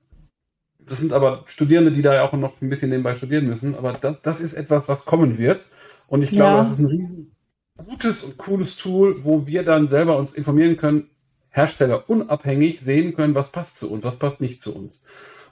das 0.79 0.99
sind 0.99 1.13
aber 1.13 1.43
Studierende, 1.47 1.91
die 1.91 2.01
da 2.01 2.13
ja 2.13 2.23
auch 2.23 2.33
noch 2.33 2.61
ein 2.61 2.69
bisschen 2.69 2.89
nebenbei 2.89 3.15
studieren 3.15 3.47
müssen. 3.47 3.75
Aber 3.75 3.93
das, 3.93 4.21
das 4.21 4.41
ist 4.41 4.53
etwas, 4.53 4.87
was 4.87 5.05
kommen 5.05 5.37
wird. 5.37 5.61
Und 6.07 6.21
ich 6.21 6.31
glaube, 6.31 6.57
ja. 6.57 6.63
das 6.63 6.71
ist 6.73 6.79
ein 6.79 6.85
riesen 6.85 7.35
gutes 7.77 8.23
und 8.23 8.37
cooles 8.37 8.77
Tool, 8.77 9.23
wo 9.23 9.47
wir 9.47 9.63
dann 9.63 9.89
selber 9.89 10.17
uns 10.17 10.33
informieren 10.33 10.77
können, 10.77 11.09
Hersteller 11.55 12.09
unabhängig 12.09 12.81
sehen 12.81 13.15
können, 13.15 13.33
was 13.33 13.51
passt 13.51 13.79
zu 13.79 13.89
uns, 13.89 14.03
was 14.03 14.19
passt 14.19 14.41
nicht 14.41 14.61
zu 14.61 14.75
uns. 14.75 15.01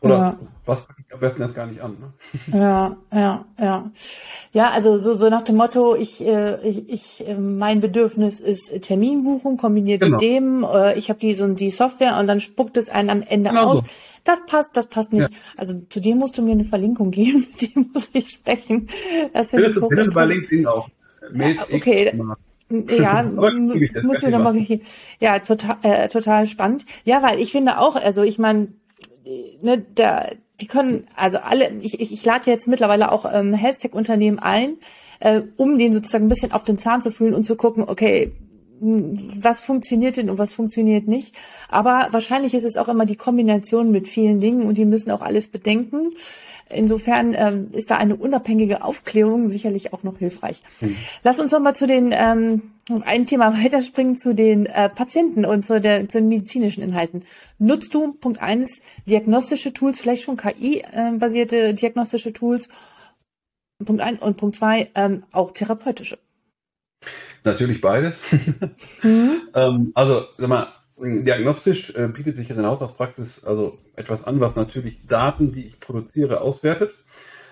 Oder 0.02 0.16
ja. 0.16 0.40
was 0.66 0.86
am 1.14 1.20
besten 1.22 1.44
erst 1.44 1.56
gar 1.56 1.66
nicht 1.66 1.80
an. 1.80 1.96
Ne? 1.98 2.14
Ja, 2.60 2.98
ja, 3.14 3.46
ja. 3.58 3.92
Ja, 4.52 4.70
also 4.72 4.98
so, 4.98 5.14
so 5.14 5.30
nach 5.30 5.44
dem 5.44 5.56
Motto, 5.56 5.96
ich, 5.96 6.20
äh, 6.20 6.58
ich, 6.68 6.90
ich 6.90 7.28
äh, 7.28 7.36
mein 7.36 7.80
Bedürfnis 7.80 8.42
ist 8.42 8.82
Terminbuchung 8.82 9.56
kombiniert 9.56 10.02
genau. 10.02 10.18
mit 10.18 10.22
dem, 10.22 10.66
äh, 10.66 10.98
ich 10.98 11.08
habe 11.08 11.20
die 11.22 11.34
so 11.34 11.48
die 11.48 11.72
Software 11.72 12.18
und 12.20 12.28
dann 12.28 12.42
spuckt 12.42 12.76
es 12.76 12.90
einen 12.90 13.10
am 13.10 13.22
Ende 13.22 13.52
genau 13.52 13.68
aus. 13.68 13.80
So. 13.80 13.86
Das 14.26 14.46
passt, 14.46 14.76
das 14.76 14.88
passt 14.88 15.14
nicht. 15.14 15.32
Ja. 15.32 15.38
Also 15.56 15.80
zu 15.88 16.02
dem 16.02 16.18
musst 16.18 16.38
du 16.38 16.42
mir 16.42 16.52
eine 16.52 16.66
Verlinkung 16.66 17.12
geben, 17.12 17.48
mit 17.62 17.74
dem 17.74 17.92
muss 17.94 18.10
ich 18.12 18.32
sprechen. 18.32 18.90
Das 19.32 19.52
finde 19.52 19.70
ich 19.70 20.14
bei 20.14 20.26
LinkedIn 20.26 20.68
auch. 20.68 20.90
Ja, 21.34 21.66
okay. 21.72 22.12
Ja, 22.90 23.24
muss 24.04 24.24
wir 24.24 24.30
nochmal 24.30 24.56
Ja, 25.20 25.40
total, 25.40 25.78
äh, 25.84 26.08
total 26.08 26.48
spannend. 26.48 26.86
Ja, 27.06 27.22
weil 27.22 27.40
ich 27.40 27.52
finde 27.52 27.78
auch, 27.80 27.96
also 27.96 28.24
ich 28.24 28.40
meine, 28.40 28.70
ne, 29.62 29.86
da, 29.96 30.30
die 30.60 30.68
können, 30.68 31.08
also 31.16 31.40
alle, 31.40 31.72
ich, 31.82 32.00
ich, 32.00 32.12
ich 32.12 32.26
lade 32.26 32.50
jetzt 32.50 32.68
mittlerweile 32.68 33.12
auch 33.12 33.26
ähm, 33.32 33.54
Hashtag-Unternehmen 33.54 34.40
ein, 34.40 34.78
äh, 35.20 35.42
um 35.58 35.78
denen 35.78 35.94
sozusagen 35.94 36.26
ein 36.26 36.30
bisschen 36.30 36.52
auf 36.52 36.64
den 36.64 36.78
Zahn 36.78 37.02
zu 37.02 37.12
fühlen 37.12 37.34
und 37.34 37.44
zu 37.44 37.56
gucken, 37.56 37.84
okay, 37.88 38.32
was 38.80 39.62
funktioniert 39.62 40.18
denn 40.18 40.30
und 40.30 40.38
was 40.38 40.52
funktioniert 40.52 41.08
nicht. 41.08 41.36
Aber 41.70 42.08
wahrscheinlich 42.12 42.54
ist 42.54 42.66
es 42.66 42.76
auch 42.76 42.90
immer 42.90 43.06
die 43.06 43.16
Kombination 43.16 43.92
mit 43.92 44.08
vielen 44.08 44.40
Dingen 44.40 44.64
und 44.64 44.78
die 44.78 44.86
müssen 44.86 45.12
auch 45.12 45.22
alles 45.22 45.48
bedenken. 45.48 46.12
Insofern 46.70 47.34
ähm, 47.38 47.70
ist 47.72 47.92
da 47.92 47.98
eine 47.98 48.16
unabhängige 48.16 48.84
Aufklärung 48.84 49.48
sicherlich 49.48 49.94
auch 49.94 50.04
noch 50.04 50.18
hilfreich. 50.18 50.62
Mhm. 50.82 50.98
Lass 51.24 51.40
uns 51.40 51.52
noch 51.52 51.60
mal 51.60 51.76
zu 51.76 51.88
den 51.88 52.14
ähm, 52.14 52.73
ein 53.04 53.26
Thema 53.26 53.54
weiterspringen 53.54 54.18
zu 54.18 54.34
den 54.36 54.66
äh, 54.66 54.90
Patienten 54.90 55.46
und 55.46 55.66
zu, 55.66 55.80
der, 55.80 56.08
zu 56.10 56.20
den 56.20 56.28
medizinischen 56.28 56.84
Inhalten. 56.84 57.24
Nutzt 57.58 57.94
du 57.94 58.14
Punkt 58.14 58.42
eins 58.42 58.82
diagnostische 59.08 59.74
Tools, 59.74 60.00
vielleicht 60.00 60.24
schon 60.24 60.38
KI-basierte 60.38 61.58
äh, 61.58 61.74
diagnostische 61.74 62.34
Tools? 62.34 62.70
Punkt 63.84 64.02
eins 64.02 64.20
und 64.20 64.38
Punkt 64.38 64.56
zwei 64.56 64.90
ähm, 64.96 65.24
auch 65.32 65.52
therapeutische. 65.52 66.18
Natürlich 67.44 67.82
beides. 67.82 68.22
Mhm. 69.04 69.50
ähm, 69.54 69.92
also, 69.96 70.22
sag 70.38 70.48
mal, 70.48 70.68
Diagnostisch 70.96 71.94
äh, 71.96 72.08
bietet 72.08 72.38
sich 72.38 72.50
in 72.50 72.58
der 72.58 72.68
Hausarztpraxis 72.68 73.44
also 73.44 73.78
etwas 73.96 74.24
an, 74.24 74.40
was 74.40 74.56
natürlich 74.56 75.06
Daten, 75.08 75.52
die 75.52 75.66
ich 75.66 75.80
produziere, 75.80 76.42
auswertet. 76.42 76.94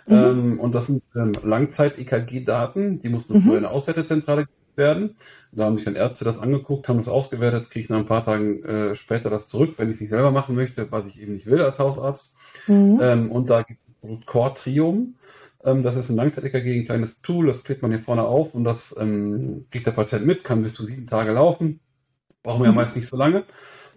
Mhm. 0.07 0.13
Ähm, 0.13 0.59
und 0.59 0.75
das 0.75 0.87
sind 0.87 1.03
ähm, 1.15 1.31
Langzeit-EKG-Daten, 1.43 3.01
die 3.01 3.09
mussten 3.09 3.33
mhm. 3.33 3.41
vorher 3.41 3.59
in 3.59 3.65
eine 3.65 3.73
Auswertezentrale 3.73 4.47
werden. 4.77 5.15
Da 5.51 5.65
haben 5.65 5.75
sich 5.75 5.85
dann 5.85 5.95
Ärzte 5.95 6.25
das 6.25 6.39
angeguckt, 6.39 6.87
haben 6.87 6.97
das 6.97 7.07
ausgewertet, 7.07 7.69
kriege 7.69 7.83
ich 7.83 7.89
nach 7.89 7.97
ein 7.97 8.05
paar 8.05 8.25
Tagen 8.25 8.63
äh, 8.63 8.95
später 8.95 9.29
das 9.29 9.47
zurück, 9.47 9.75
wenn 9.77 9.89
ich 9.89 9.95
es 9.95 10.01
nicht 10.01 10.09
selber 10.09 10.31
machen 10.31 10.55
möchte, 10.55 10.91
was 10.91 11.07
ich 11.07 11.21
eben 11.21 11.33
nicht 11.33 11.45
will 11.45 11.61
als 11.61 11.79
Hausarzt. 11.79 12.35
Mhm. 12.67 12.99
Ähm, 13.01 13.31
und 13.31 13.49
da 13.49 13.63
gibt 13.63 13.79
es 14.01 14.25
Core 14.25 14.53
Trium. 14.55 15.15
Ähm, 15.63 15.83
das 15.83 15.97
ist 15.97 16.09
ein 16.09 16.15
Langzeit-EKG, 16.15 16.79
ein 16.79 16.85
kleines 16.85 17.21
Tool, 17.21 17.47
das 17.47 17.63
klickt 17.63 17.81
man 17.81 17.91
hier 17.91 18.01
vorne 18.01 18.23
auf 18.23 18.53
und 18.55 18.63
das 18.63 18.95
ähm, 18.99 19.65
kriegt 19.71 19.85
der 19.85 19.91
Patient 19.91 20.25
mit, 20.25 20.43
kann 20.43 20.63
bis 20.63 20.73
zu 20.73 20.85
sieben 20.85 21.07
Tage 21.07 21.31
laufen 21.31 21.79
Brauchen 22.43 22.61
wir 22.61 22.67
ja 22.67 22.71
mhm. 22.71 22.77
meist 22.77 22.95
nicht 22.95 23.07
so 23.07 23.17
lange. 23.17 23.43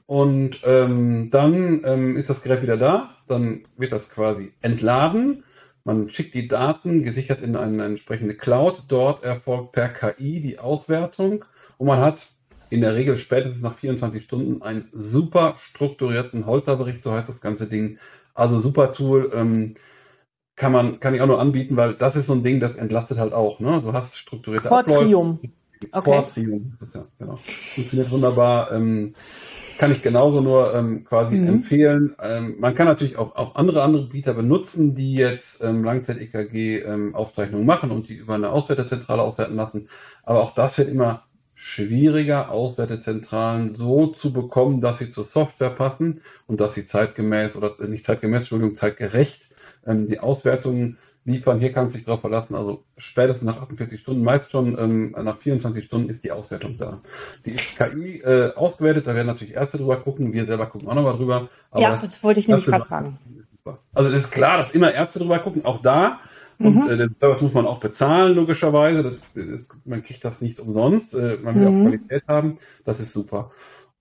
Und 0.07 0.61
ähm, 0.65 1.31
dann 1.31 1.83
ähm, 1.85 2.17
ist 2.17 2.29
das 2.29 2.43
Gerät 2.43 2.63
wieder 2.63 2.77
da, 2.77 3.17
dann 3.27 3.63
wird 3.77 3.93
das 3.93 4.11
quasi 4.11 4.53
entladen. 4.61 5.45
Man 5.85 6.09
schickt 6.09 6.35
die 6.35 6.49
Daten 6.49 7.03
gesichert 7.03 7.43
in 7.43 7.57
eine 7.57 7.85
entsprechende 7.85 8.35
Cloud. 8.35 8.85
Dort 8.89 9.23
erfolgt 9.23 9.73
per 9.73 9.89
KI 9.89 10.41
die 10.41 10.59
Auswertung 10.59 11.45
und 11.77 11.87
man 11.87 12.01
hat 12.01 12.29
in 12.71 12.81
der 12.81 12.95
Regel 12.95 13.19
spätestens 13.19 13.63
nach 13.63 13.77
24 13.77 14.25
Stunden 14.25 14.63
einen 14.63 14.89
super 14.93 15.57
strukturierten 15.59 16.47
Holterbericht, 16.47 17.05
so 17.05 17.13
heißt 17.13 17.29
das 17.29 17.41
ganze 17.41 17.67
Ding. 17.67 17.99
Also 18.35 18.61
super 18.61 18.93
Tool, 18.93 19.31
ähm, 19.35 19.77
kann 20.57 20.73
man, 20.73 21.01
kann 21.01 21.15
ich 21.15 21.21
auch 21.21 21.27
nur 21.27 21.41
anbieten, 21.41 21.77
weil 21.77 21.95
das 21.95 22.17
ist 22.17 22.27
so 22.27 22.33
ein 22.33 22.43
Ding, 22.43 22.61
das 22.61 22.77
entlastet 22.77 23.19
halt 23.19 23.33
auch. 23.33 23.61
Ne? 23.61 23.81
Du 23.83 23.93
hast 23.93 24.17
strukturierte 24.17 24.69
Portrium. 24.69 25.35
Abläufe. 25.35 25.55
Okay. 25.93 26.11
Core-Trium, 26.11 26.79
ja, 26.95 27.07
genau. 27.19 27.37
Funktioniert 27.37 28.11
wunderbar. 28.11 28.73
Ähm, 28.73 29.15
kann 29.79 29.93
ich 29.93 30.03
genauso 30.03 30.41
nur 30.41 30.75
ähm, 30.75 31.05
quasi 31.05 31.37
mhm. 31.37 31.49
empfehlen. 31.49 32.17
Ähm, 32.23 32.57
man 32.59 32.75
kann 32.75 32.87
natürlich 32.87 33.17
auch, 33.17 33.35
auch 33.35 33.57
andere 33.57 33.83
Anbieter 33.83 34.35
benutzen, 34.35 34.95
die 34.95 35.15
jetzt 35.15 35.63
ähm, 35.63 35.83
Langzeit-EKG-Aufzeichnungen 35.83 37.63
ähm, 37.63 37.67
machen 37.67 37.91
und 37.91 38.09
die 38.09 38.15
über 38.15 38.35
eine 38.35 38.51
Auswertezentrale 38.51 39.23
auswerten 39.23 39.57
lassen. 39.57 39.89
Aber 40.23 40.41
auch 40.41 40.55
das 40.55 40.79
wird 40.79 40.89
immer 40.89 41.25
schwieriger, 41.55 42.51
Auswertezentralen 42.51 43.75
so 43.75 44.09
zu 44.09 44.33
bekommen, 44.33 44.81
dass 44.81 44.99
sie 44.99 45.11
zur 45.11 45.25
Software 45.25 45.71
passen 45.71 46.21
und 46.47 46.61
dass 46.61 46.75
sie 46.75 46.87
zeitgemäß 46.87 47.57
oder 47.57 47.75
nicht 47.87 48.05
zeitgemäß, 48.05 48.43
Entschuldigung, 48.43 48.77
zeitgerecht 48.77 49.55
ähm, 49.87 50.07
die 50.09 50.21
Auswertungen 50.21 50.99
liefern. 51.25 51.59
Hier 51.59 51.73
kann 51.73 51.85
man 51.85 51.91
sich 51.91 52.05
darauf 52.05 52.21
verlassen. 52.21 52.55
Also 52.55 52.85
spätestens 52.97 53.45
nach 53.45 53.61
48 53.61 54.01
Stunden, 54.01 54.23
meist 54.23 54.51
schon 54.51 54.79
ähm, 54.79 55.11
nach 55.13 55.39
24 55.39 55.85
Stunden 55.85 56.09
ist 56.09 56.25
die 56.25 56.33
Auswertung 56.33 56.77
da. 56.79 57.01
Die 57.45 57.53
ist 57.53 57.77
KI 57.77 58.21
äh, 58.21 58.53
ausgewertet, 58.55 59.07
da 59.07 59.15
werden 59.15 59.27
natürlich 59.27 59.55
Ärzte 59.55 59.79
drüber 59.79 59.97
gucken, 59.97 60.33
wir 60.33 60.47
selber 60.47 60.67
gucken 60.67 60.89
auch 60.89 60.95
nochmal 60.95 61.17
drüber. 61.17 61.49
ja, 61.75 61.93
das, 61.93 62.03
das, 62.03 62.23
wollte 62.23 62.41
ich 62.41 62.49
nämlich 62.49 62.67
gerade 62.67 62.85
fragen. 62.85 63.19
Also 63.95 64.11
es 64.11 64.25
ist 64.25 64.31
klar, 64.31 64.59
dass 64.59 64.73
immer 64.73 64.93
Ärzte 64.93 65.19
drüber 65.19 65.39
gucken, 65.39 65.65
auch 65.65 65.81
da. 65.81 66.21
Und 66.59 66.77
mhm. 66.77 66.91
äh, 66.91 66.97
den 66.97 67.17
Service 67.19 67.43
muss 67.43 67.53
man 67.53 67.67
auch 67.67 67.81
bezahlen, 67.81 68.35
logischerweise. 68.35 69.03
Das, 69.03 69.21
das, 69.35 69.69
man 69.85 70.03
kriegt 70.05 70.25
das 70.25 70.41
nicht 70.41 70.61
umsonst. 70.61 71.15
Äh, 71.15 71.39
man 71.43 71.55
will 71.57 71.71
mhm. 71.71 71.79
auch 71.79 71.83
Qualität 71.89 72.23
haben. 72.29 72.59
Das 72.85 73.01
ist 73.01 73.13
super. 73.13 73.51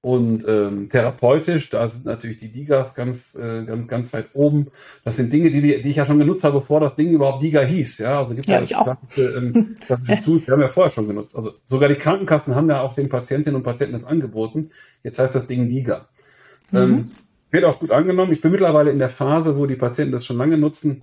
Und 0.03 0.43
ähm, 0.49 0.89
therapeutisch, 0.89 1.69
da 1.69 1.87
sind 1.87 2.03
natürlich 2.03 2.37
die 2.37 2.51
Digas 2.51 2.93
ganz, 2.93 3.35
äh, 3.35 3.63
ganz, 3.63 3.87
ganz 3.87 4.11
weit 4.11 4.31
oben. 4.33 4.67
Das 5.05 5.15
sind 5.15 5.31
Dinge, 5.31 5.49
die, 5.49 5.61
die 5.61 5.89
ich 5.89 5.95
ja 5.95 6.05
schon 6.05 6.19
genutzt 6.19 6.43
habe, 6.43 6.59
bevor 6.59 6.81
das 6.81 6.97
Ding 6.97 7.11
überhaupt 7.11 7.41
Diga 7.41 7.61
hieß. 7.61 7.99
Ja, 7.99 8.19
also 8.19 8.35
gibt 8.35 8.49
ja, 8.49 8.57
ja 8.57 8.63
ich 8.63 8.75
auch. 8.75 8.97
Ähm, 9.15 9.77
Tools, 10.25 10.43
die 10.43 10.51
haben 10.51 10.59
wir 10.59 10.67
vorher 10.67 10.91
schon 10.91 11.07
genutzt. 11.07 11.37
Also 11.37 11.51
sogar 11.67 11.87
die 11.87 11.95
Krankenkassen 11.95 12.53
haben 12.53 12.69
ja 12.69 12.81
auch 12.81 12.95
den 12.95 13.07
Patientinnen 13.07 13.55
und 13.55 13.63
Patienten 13.63 13.93
das 13.93 14.03
angeboten. 14.03 14.71
Jetzt 15.03 15.19
heißt 15.19 15.35
das 15.35 15.47
Ding 15.47 15.69
Diga. 15.69 16.09
Mhm. 16.71 16.77
Ähm, 16.77 17.11
wird 17.51 17.63
auch 17.63 17.79
gut 17.79 17.91
angenommen. 17.91 18.33
Ich 18.33 18.41
bin 18.41 18.51
mittlerweile 18.51 18.91
in 18.91 18.99
der 18.99 19.09
Phase, 19.09 19.57
wo 19.57 19.67
die 19.67 19.77
Patienten 19.77 20.11
das 20.11 20.25
schon 20.25 20.37
lange 20.37 20.57
nutzen, 20.57 21.01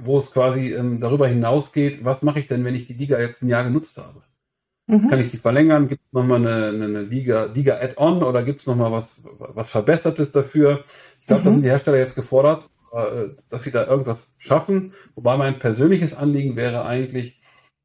wo 0.00 0.18
es 0.18 0.32
quasi 0.32 0.72
ähm, 0.72 0.98
darüber 0.98 1.28
hinausgeht, 1.28 2.04
was 2.04 2.22
mache 2.22 2.40
ich 2.40 2.48
denn, 2.48 2.64
wenn 2.64 2.74
ich 2.74 2.88
die 2.88 2.96
Diga 2.96 3.20
jetzt 3.20 3.44
ein 3.44 3.48
Jahr 3.48 3.62
genutzt 3.62 3.98
habe? 3.98 4.20
Mhm. 4.86 5.08
Kann 5.08 5.20
ich 5.20 5.30
die 5.30 5.36
verlängern? 5.36 5.88
Gibt 5.88 6.02
es 6.06 6.12
nochmal 6.12 6.38
eine, 6.38 6.68
eine, 6.68 6.84
eine 6.84 7.02
Liga, 7.02 7.46
Liga 7.46 7.78
Add-on 7.78 8.22
oder 8.22 8.42
gibt 8.44 8.60
es 8.60 8.66
nochmal 8.66 8.92
was, 8.92 9.22
was 9.38 9.70
Verbessertes 9.70 10.30
dafür? 10.32 10.84
Ich 11.20 11.26
glaube, 11.26 11.40
mhm. 11.40 11.44
da 11.44 11.50
sind 11.50 11.62
die 11.62 11.68
Hersteller 11.68 11.98
jetzt 11.98 12.14
gefordert, 12.14 12.70
äh, 12.92 13.28
dass 13.50 13.64
sie 13.64 13.72
da 13.72 13.86
irgendwas 13.86 14.32
schaffen. 14.38 14.94
Wobei 15.14 15.36
mein 15.36 15.58
persönliches 15.58 16.14
Anliegen 16.14 16.54
wäre 16.54 16.84
eigentlich, 16.84 17.40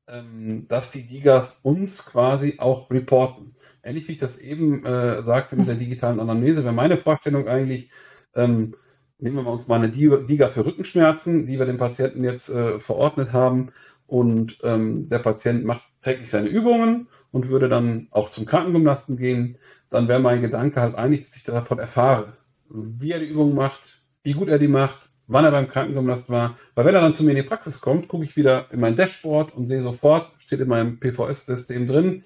ähm, 0.07 0.67
dass 0.67 0.91
die 0.91 1.07
Digas 1.07 1.59
uns 1.63 2.05
quasi 2.05 2.55
auch 2.59 2.91
reporten. 2.91 3.55
Ähnlich 3.83 4.07
wie 4.07 4.13
ich 4.13 4.19
das 4.19 4.37
eben 4.37 4.85
äh, 4.85 5.23
sagte 5.23 5.55
mit 5.55 5.67
der 5.67 5.75
digitalen 5.75 6.19
Anamnese, 6.19 6.63
wäre 6.63 6.73
meine 6.73 6.97
Vorstellung 6.97 7.47
eigentlich, 7.47 7.89
ähm, 8.35 8.75
nehmen 9.17 9.43
wir 9.43 9.51
uns 9.51 9.67
mal 9.67 9.75
eine 9.75 9.89
Diga 9.89 10.49
für 10.49 10.65
Rückenschmerzen, 10.65 11.47
die 11.47 11.57
wir 11.57 11.65
dem 11.65 11.77
Patienten 11.77 12.23
jetzt 12.23 12.49
äh, 12.49 12.79
verordnet 12.79 13.33
haben 13.33 13.71
und 14.05 14.59
ähm, 14.63 15.09
der 15.09 15.19
Patient 15.19 15.65
macht 15.65 15.90
täglich 16.01 16.29
seine 16.29 16.47
Übungen 16.47 17.07
und 17.31 17.49
würde 17.49 17.69
dann 17.69 18.07
auch 18.11 18.31
zum 18.31 18.45
Krankengymnasten 18.45 19.17
gehen, 19.17 19.57
dann 19.89 20.07
wäre 20.07 20.19
mein 20.19 20.41
Gedanke 20.41 20.81
halt 20.81 20.95
eigentlich, 20.95 21.27
dass 21.27 21.35
ich 21.35 21.43
davon 21.43 21.79
erfahre, 21.79 22.33
wie 22.69 23.11
er 23.11 23.19
die 23.19 23.27
Übungen 23.27 23.55
macht, 23.55 24.01
wie 24.23 24.33
gut 24.33 24.47
er 24.47 24.59
die 24.59 24.67
macht, 24.67 25.09
wann 25.27 25.45
er 25.45 25.51
beim 25.51 25.67
Krankengymnast 25.67 26.29
war. 26.29 26.57
Weil 26.75 26.85
wenn 26.85 26.95
er 26.95 27.01
dann 27.01 27.15
zu 27.15 27.23
mir 27.23 27.31
in 27.31 27.37
die 27.37 27.43
Praxis 27.43 27.81
kommt, 27.81 28.07
gucke 28.07 28.23
ich 28.23 28.35
wieder 28.35 28.71
in 28.71 28.79
mein 28.79 28.95
Dashboard 28.95 29.53
und 29.55 29.67
sehe 29.67 29.83
sofort, 29.83 30.31
steht 30.39 30.59
in 30.59 30.67
meinem 30.67 30.99
PVS-System 30.99 31.87
drin, 31.87 32.23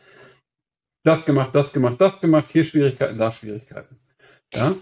das 1.04 1.26
gemacht, 1.26 1.54
das 1.54 1.72
gemacht, 1.72 1.98
das 2.00 2.20
gemacht, 2.20 2.50
hier 2.52 2.64
Schwierigkeiten, 2.64 3.18
da 3.18 3.32
Schwierigkeiten. 3.32 3.98
Ja? 4.54 4.76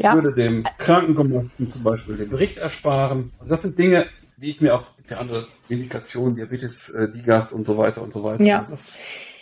ja. 0.00 0.14
würde 0.14 0.34
dem 0.34 0.64
Krankengymnasten 0.78 1.68
zum 1.68 1.82
Beispiel 1.82 2.18
den 2.18 2.30
Bericht 2.30 2.58
ersparen. 2.58 3.32
Also 3.38 3.50
das 3.50 3.62
sind 3.62 3.78
Dinge, 3.78 4.06
die 4.36 4.50
ich 4.50 4.60
mir 4.60 4.74
auch 4.74 4.84
der 5.08 5.20
andere 5.20 5.46
Indikation, 5.68 6.36
Diabetes, 6.36 6.90
äh, 6.90 7.08
Digas 7.08 7.52
und 7.52 7.66
so 7.66 7.78
weiter 7.78 8.02
und 8.02 8.12
so 8.12 8.22
weiter. 8.22 8.44
Ja. 8.44 8.68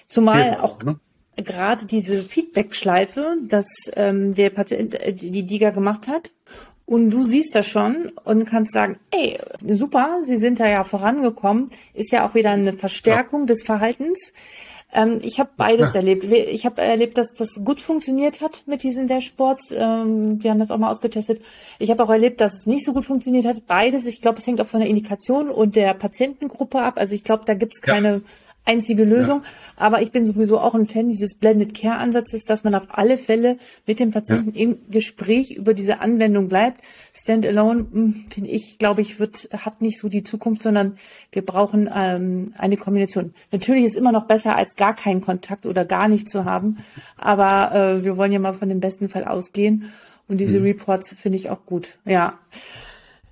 Zumal 0.08 0.58
auch 0.60 0.82
ne? 0.82 0.98
gerade 1.36 1.86
diese 1.86 2.22
Feedback-Schleife, 2.22 3.36
dass 3.42 3.66
ähm, 3.94 4.34
der 4.34 4.50
Patient 4.50 4.94
äh, 4.94 5.12
die 5.12 5.44
Diga 5.44 5.70
gemacht 5.70 6.06
hat 6.06 6.30
und 6.86 7.10
du 7.10 7.24
siehst 7.26 7.54
das 7.54 7.66
schon 7.66 8.12
und 8.24 8.44
kannst 8.44 8.72
sagen, 8.72 8.98
ey, 9.10 9.38
super, 9.66 10.20
sie 10.22 10.36
sind 10.36 10.60
da 10.60 10.68
ja 10.68 10.84
vorangekommen, 10.84 11.70
ist 11.94 12.12
ja 12.12 12.28
auch 12.28 12.34
wieder 12.34 12.50
eine 12.50 12.74
Verstärkung 12.74 13.42
ja. 13.42 13.46
des 13.46 13.62
Verhaltens. 13.62 14.32
Ähm, 14.94 15.18
ich 15.22 15.40
habe 15.40 15.50
beides 15.56 15.92
ja. 15.92 16.00
erlebt. 16.00 16.24
Ich 16.24 16.64
habe 16.64 16.80
erlebt, 16.80 17.18
dass 17.18 17.34
das 17.34 17.60
gut 17.64 17.80
funktioniert 17.80 18.40
hat 18.40 18.62
mit 18.66 18.82
diesen 18.82 19.08
Dashboards. 19.08 19.72
Ähm, 19.76 20.42
wir 20.42 20.50
haben 20.50 20.60
das 20.60 20.70
auch 20.70 20.78
mal 20.78 20.90
ausgetestet. 20.90 21.42
Ich 21.80 21.90
habe 21.90 22.02
auch 22.04 22.10
erlebt, 22.10 22.40
dass 22.40 22.54
es 22.54 22.66
nicht 22.66 22.84
so 22.84 22.92
gut 22.92 23.04
funktioniert 23.04 23.44
hat. 23.44 23.66
Beides. 23.66 24.06
Ich 24.06 24.22
glaube, 24.22 24.38
es 24.38 24.46
hängt 24.46 24.60
auch 24.60 24.66
von 24.66 24.80
der 24.80 24.88
Indikation 24.88 25.50
und 25.50 25.74
der 25.74 25.94
Patientengruppe 25.94 26.80
ab. 26.80 26.94
Also 26.96 27.14
ich 27.14 27.24
glaube, 27.24 27.42
da 27.44 27.54
gibt 27.54 27.72
es 27.74 27.80
keine 27.80 28.22
einzige 28.64 29.04
Lösung. 29.04 29.42
Ja. 29.42 29.49
Aber 29.76 30.02
ich 30.02 30.11
bin 30.11 30.25
sowieso 30.25 30.59
auch 30.59 30.75
ein 30.75 30.87
Fan 30.87 31.09
dieses 31.09 31.35
Blended 31.35 31.75
Care 31.75 31.99
Ansatzes, 31.99 32.44
dass 32.44 32.64
man 32.64 32.75
auf 32.75 32.87
alle 32.88 33.18
Fälle 33.18 33.59
mit 33.87 34.00
dem 34.00 34.11
Patienten 34.11 34.54
ja. 34.54 34.62
im 34.62 34.78
Gespräch 34.90 35.52
über 35.52 35.75
diese 35.75 36.00
Anwendung 36.00 36.49
bleibt. 36.49 36.80
Standalone, 37.12 37.87
hm, 37.92 38.25
finde 38.33 38.50
ich, 38.50 38.78
glaube 38.78 39.00
ich, 39.00 39.18
wird, 39.18 39.49
hat 39.52 39.83
nicht 39.83 39.99
so 39.99 40.09
die 40.09 40.23
Zukunft, 40.23 40.62
sondern 40.62 40.97
wir 41.33 41.44
brauchen 41.44 41.90
ähm, 41.94 42.54
eine 42.56 42.76
Kombination. 42.76 43.35
Natürlich 43.52 43.85
ist 43.85 43.97
immer 43.97 44.12
noch 44.12 44.26
besser, 44.26 44.56
als 44.56 44.76
gar 44.76 44.94
keinen 44.94 45.21
Kontakt 45.21 45.66
oder 45.66 45.85
gar 45.85 46.09
nicht 46.09 46.28
zu 46.28 46.44
haben. 46.44 46.78
Aber 47.16 47.75
äh, 47.75 48.04
wir 48.04 48.16
wollen 48.16 48.33
ja 48.33 48.38
mal 48.38 48.54
von 48.54 48.68
dem 48.68 48.80
besten 48.80 49.09
Fall 49.09 49.25
ausgehen. 49.25 49.92
Und 50.26 50.38
diese 50.38 50.59
mhm. 50.59 50.66
Reports 50.66 51.14
finde 51.14 51.37
ich 51.37 51.50
auch 51.50 51.66
gut. 51.66 51.99
Ja. 52.04 52.38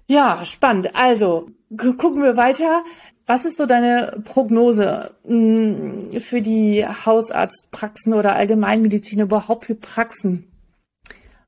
Ja, 0.07 0.45
spannend. 0.45 0.95
Also, 0.95 1.49
gucken 1.77 2.23
wir 2.23 2.37
weiter. 2.37 2.85
Was 3.33 3.47
ist 3.47 3.57
so 3.57 3.65
deine 3.65 4.21
Prognose 4.25 5.15
hm, 5.25 6.21
für 6.21 6.43
die 6.43 6.85
Hausarztpraxen 6.87 8.13
oder 8.13 8.35
Allgemeinmedizin 8.35 9.21
überhaupt 9.21 9.65
für 9.65 9.75
Praxen? 9.75 10.53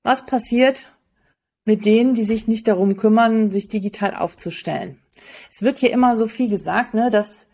Was 0.02 0.24
passiert 0.24 0.86
mit 1.66 1.84
denen, 1.84 2.14
die 2.14 2.24
sich 2.24 2.48
nicht 2.48 2.68
darum 2.68 2.96
kümmern, 2.96 3.50
sich 3.50 3.68
digital 3.68 4.14
aufzustellen? 4.14 4.98
Es 5.52 5.60
wird 5.60 5.76
hier 5.76 5.92
immer 5.92 6.16
so 6.16 6.26
viel 6.26 6.48
gesagt, 6.48 6.94
ne, 6.94 7.10
dass 7.10 7.44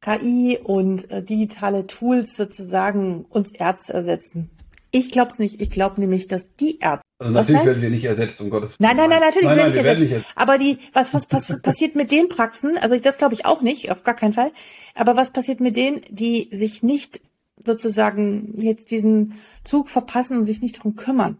KI 0.00 0.58
und 0.60 1.08
äh, 1.12 1.22
digitale 1.22 1.86
Tools 1.86 2.34
sozusagen 2.34 3.24
uns 3.28 3.52
Ärzte 3.52 3.92
ersetzen. 3.92 4.50
Ich 4.90 5.10
glaube 5.10 5.30
es 5.30 5.38
nicht. 5.38 5.60
Ich 5.60 5.70
glaube 5.70 6.00
nämlich, 6.00 6.26
dass 6.26 6.54
die 6.54 6.78
Ärzte. 6.78 7.06
Also 7.18 7.32
natürlich 7.32 7.64
werden 7.64 7.82
wir 7.82 7.90
nicht 7.90 8.04
ersetzt, 8.04 8.40
um 8.40 8.50
Gottes 8.50 8.78
Willen. 8.78 8.88
Nein, 8.88 8.96
nein, 8.96 9.10
nein, 9.10 9.20
natürlich 9.20 9.48
nein, 9.48 9.56
nein, 9.56 9.74
wir 9.74 9.84
werden 9.84 10.02
nicht 10.02 10.12
ersetzt. 10.12 10.32
Aber 10.34 10.58
die, 10.58 10.78
was, 10.92 11.14
was 11.14 11.26
pass 11.26 11.52
passiert 11.62 11.96
mit 11.96 12.10
den 12.10 12.28
Praxen? 12.28 12.76
Also 12.78 12.98
das 12.98 13.18
glaube 13.18 13.34
ich 13.34 13.46
auch 13.46 13.62
nicht, 13.62 13.90
auf 13.90 14.02
gar 14.04 14.14
keinen 14.14 14.32
Fall. 14.32 14.52
Aber 14.94 15.16
was 15.16 15.32
passiert 15.32 15.60
mit 15.60 15.76
denen, 15.76 16.02
die 16.10 16.48
sich 16.52 16.82
nicht 16.82 17.20
sozusagen 17.64 18.60
jetzt 18.60 18.90
diesen 18.90 19.34
Zug 19.64 19.88
verpassen 19.88 20.36
und 20.36 20.44
sich 20.44 20.60
nicht 20.62 20.78
darum 20.78 20.94
kümmern? 20.94 21.38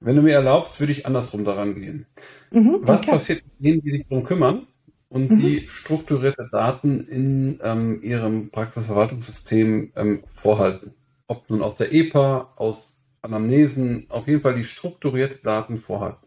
Wenn 0.00 0.16
du 0.16 0.22
mir 0.22 0.34
erlaubst, 0.34 0.80
würde 0.80 0.92
ich 0.92 1.06
andersrum 1.06 1.44
daran 1.44 1.74
gehen. 1.74 2.06
Mhm, 2.50 2.80
was 2.82 2.98
okay. 2.98 3.10
passiert 3.12 3.42
mit 3.44 3.64
denen, 3.64 3.82
die 3.82 3.90
sich 3.90 4.06
darum 4.08 4.24
kümmern 4.24 4.66
und 5.08 5.30
mhm. 5.30 5.38
die 5.38 5.68
strukturierte 5.68 6.48
Daten 6.50 7.06
in 7.06 7.60
ähm, 7.62 8.02
ihrem 8.02 8.50
Praxisverwaltungssystem 8.50 9.92
ähm, 9.94 10.24
vorhalten? 10.34 10.94
Ob 11.32 11.48
nun 11.48 11.62
aus 11.62 11.76
der 11.76 11.92
EPA, 11.92 12.52
aus 12.56 13.00
Anamnesen, 13.22 14.06
auf 14.10 14.26
jeden 14.28 14.42
Fall 14.42 14.54
die 14.54 14.64
strukturierte 14.64 15.38
Daten 15.42 15.78
vorhalten. 15.78 16.26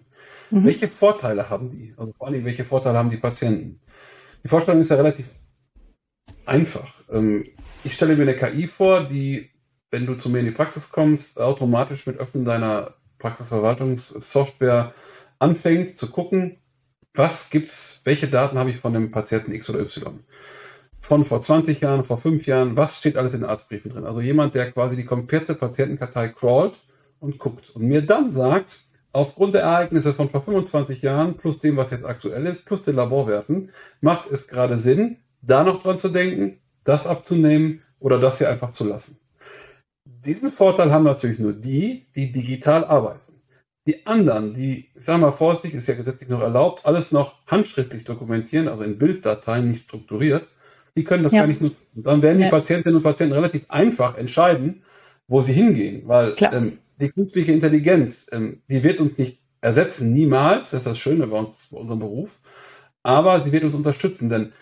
Mhm. 0.50 0.66
Welche 0.66 0.88
Vorteile 0.88 1.50
haben 1.50 1.70
die? 1.70 1.94
Also 1.98 2.14
vor 2.14 2.28
allem, 2.28 2.44
welche 2.44 2.66
Vorteile 2.66 2.98
haben 2.98 3.12
die 3.12 3.18
Patienten? 3.18 3.82
Die 4.44 4.48
Vorstellung 4.48 4.82
ist 4.82 4.90
ja 4.90 4.96
relativ 4.96 5.30
einfach. 6.46 6.92
Ähm, 7.12 7.46
ich 7.84 7.94
stelle 7.94 8.16
mir 8.16 8.24
eine 8.24 8.36
KI 8.36 8.68
vor, 8.68 9.06
die, 9.06 9.52
wenn 9.92 10.06
du 10.06 10.16
zu 10.16 10.30
mir 10.30 10.40
in 10.40 10.46
die 10.46 10.52
Praxis 10.52 10.90
kommst, 10.90 11.40
automatisch 11.40 12.08
mit 12.08 12.18
Öffnen 12.18 12.46
deiner 12.46 12.96
Praxisverwaltungssoftware 13.20 14.94
anfängt 15.38 16.00
zu 16.00 16.10
gucken, 16.10 16.58
was 17.14 17.50
gibt's, 17.50 18.02
welche 18.06 18.28
Daten 18.28 18.58
habe 18.58 18.72
ich 18.72 18.78
von 18.78 18.94
dem 18.94 19.12
Patienten 19.12 19.54
X 19.54 19.70
oder 19.70 19.80
Y 19.80 20.24
von 21.06 21.24
vor 21.24 21.42
20 21.42 21.82
Jahren, 21.82 22.04
vor 22.04 22.18
5 22.18 22.46
Jahren, 22.48 22.76
was 22.76 22.98
steht 22.98 23.16
alles 23.16 23.36
in 23.36 23.42
den 23.42 23.50
Arztbriefen 23.50 23.92
drin. 23.92 24.06
Also 24.06 24.22
jemand, 24.22 24.56
der 24.56 24.72
quasi 24.72 24.96
die 24.96 25.06
komplette 25.06 25.54
Patientenkartei 25.54 26.30
crawlt 26.30 26.74
und 27.20 27.38
guckt 27.38 27.70
und 27.76 27.84
mir 27.84 28.02
dann 28.02 28.34
sagt, 28.34 28.82
aufgrund 29.14 29.54
der 29.54 29.62
Ereignisse 29.62 30.14
von 30.14 30.30
vor 30.30 30.42
25 30.42 31.04
Jahren, 31.04 31.38
plus 31.38 31.60
dem, 31.60 31.78
was 31.78 31.92
jetzt 31.92 32.06
aktuell 32.06 32.48
ist, 32.48 32.66
plus 32.66 32.84
den 32.84 32.96
Laborwerten, 32.96 33.70
macht 34.02 34.32
es 34.32 34.48
gerade 34.48 34.80
Sinn, 34.80 35.18
da 35.42 35.64
noch 35.64 35.84
dran 35.84 36.00
zu 36.00 36.10
denken, 36.10 36.60
das 36.84 37.06
abzunehmen 37.06 37.82
oder 38.00 38.20
das 38.20 38.40
hier 38.40 38.50
einfach 38.50 38.72
zu 38.72 38.88
lassen. 38.88 39.18
Diesen 40.06 40.52
Vorteil 40.52 40.92
haben 40.92 41.04
natürlich 41.04 41.38
nur 41.38 41.54
die, 41.54 42.08
die 42.16 42.32
digital 42.32 42.84
arbeiten. 42.84 43.34
Die 43.86 44.08
anderen, 44.08 44.56
die, 44.56 44.90
ich 44.96 45.06
sage 45.06 45.22
mal 45.22 45.32
vorsichtig, 45.32 45.76
ist 45.76 45.88
ja 45.88 45.94
gesetzlich 45.94 46.30
noch 46.30 46.42
erlaubt, 46.42 46.84
alles 46.88 47.12
noch 47.12 47.46
handschriftlich 47.46 48.06
dokumentieren, 48.06 48.68
also 48.68 48.84
in 48.84 48.98
Bilddateien 48.98 49.70
nicht 49.70 49.84
strukturiert, 49.84 50.48
Die 50.96 51.04
können 51.04 51.24
das 51.24 51.32
ja. 51.32 51.42
gar 51.42 51.48
nicht 51.48 51.62
nutzen. 51.62 51.82
Und 51.96 52.06
dann 52.06 52.22
werden 52.22 52.38
die 52.38 52.46
ja. 52.46 52.50
Patientinnen 52.50 52.98
und 52.98 53.04
Patienten 53.04 53.34
relativ 53.34 53.66
einfach 53.70 54.18
entscheiden, 54.18 54.84
wo 55.28 55.42
sie 55.42 55.54
hingehen, 55.54 56.04
weil 56.06 56.36
ähm, 56.40 56.80
die 57.00 57.10
künstliche 57.10 57.52
Intelligenz, 57.52 58.28
ähm, 58.32 58.62
die 58.70 58.84
wird 58.84 59.00
uns 59.00 59.18
nicht 59.18 59.40
ersetzen, 59.62 60.14
niemals. 60.14 60.72
Das 60.72 60.82
ist 60.82 60.88
das 60.88 61.00
Schöne 61.00 61.28
bei 61.28 61.38
uns, 61.38 61.70
bei 61.72 61.78
unserem 61.78 62.00
Beruf. 62.00 62.30
Aber 63.04 63.42
sie 63.42 63.52
wird 63.52 63.64
uns 63.64 63.74
unterstützen, 63.74 64.30
denn 64.30 64.54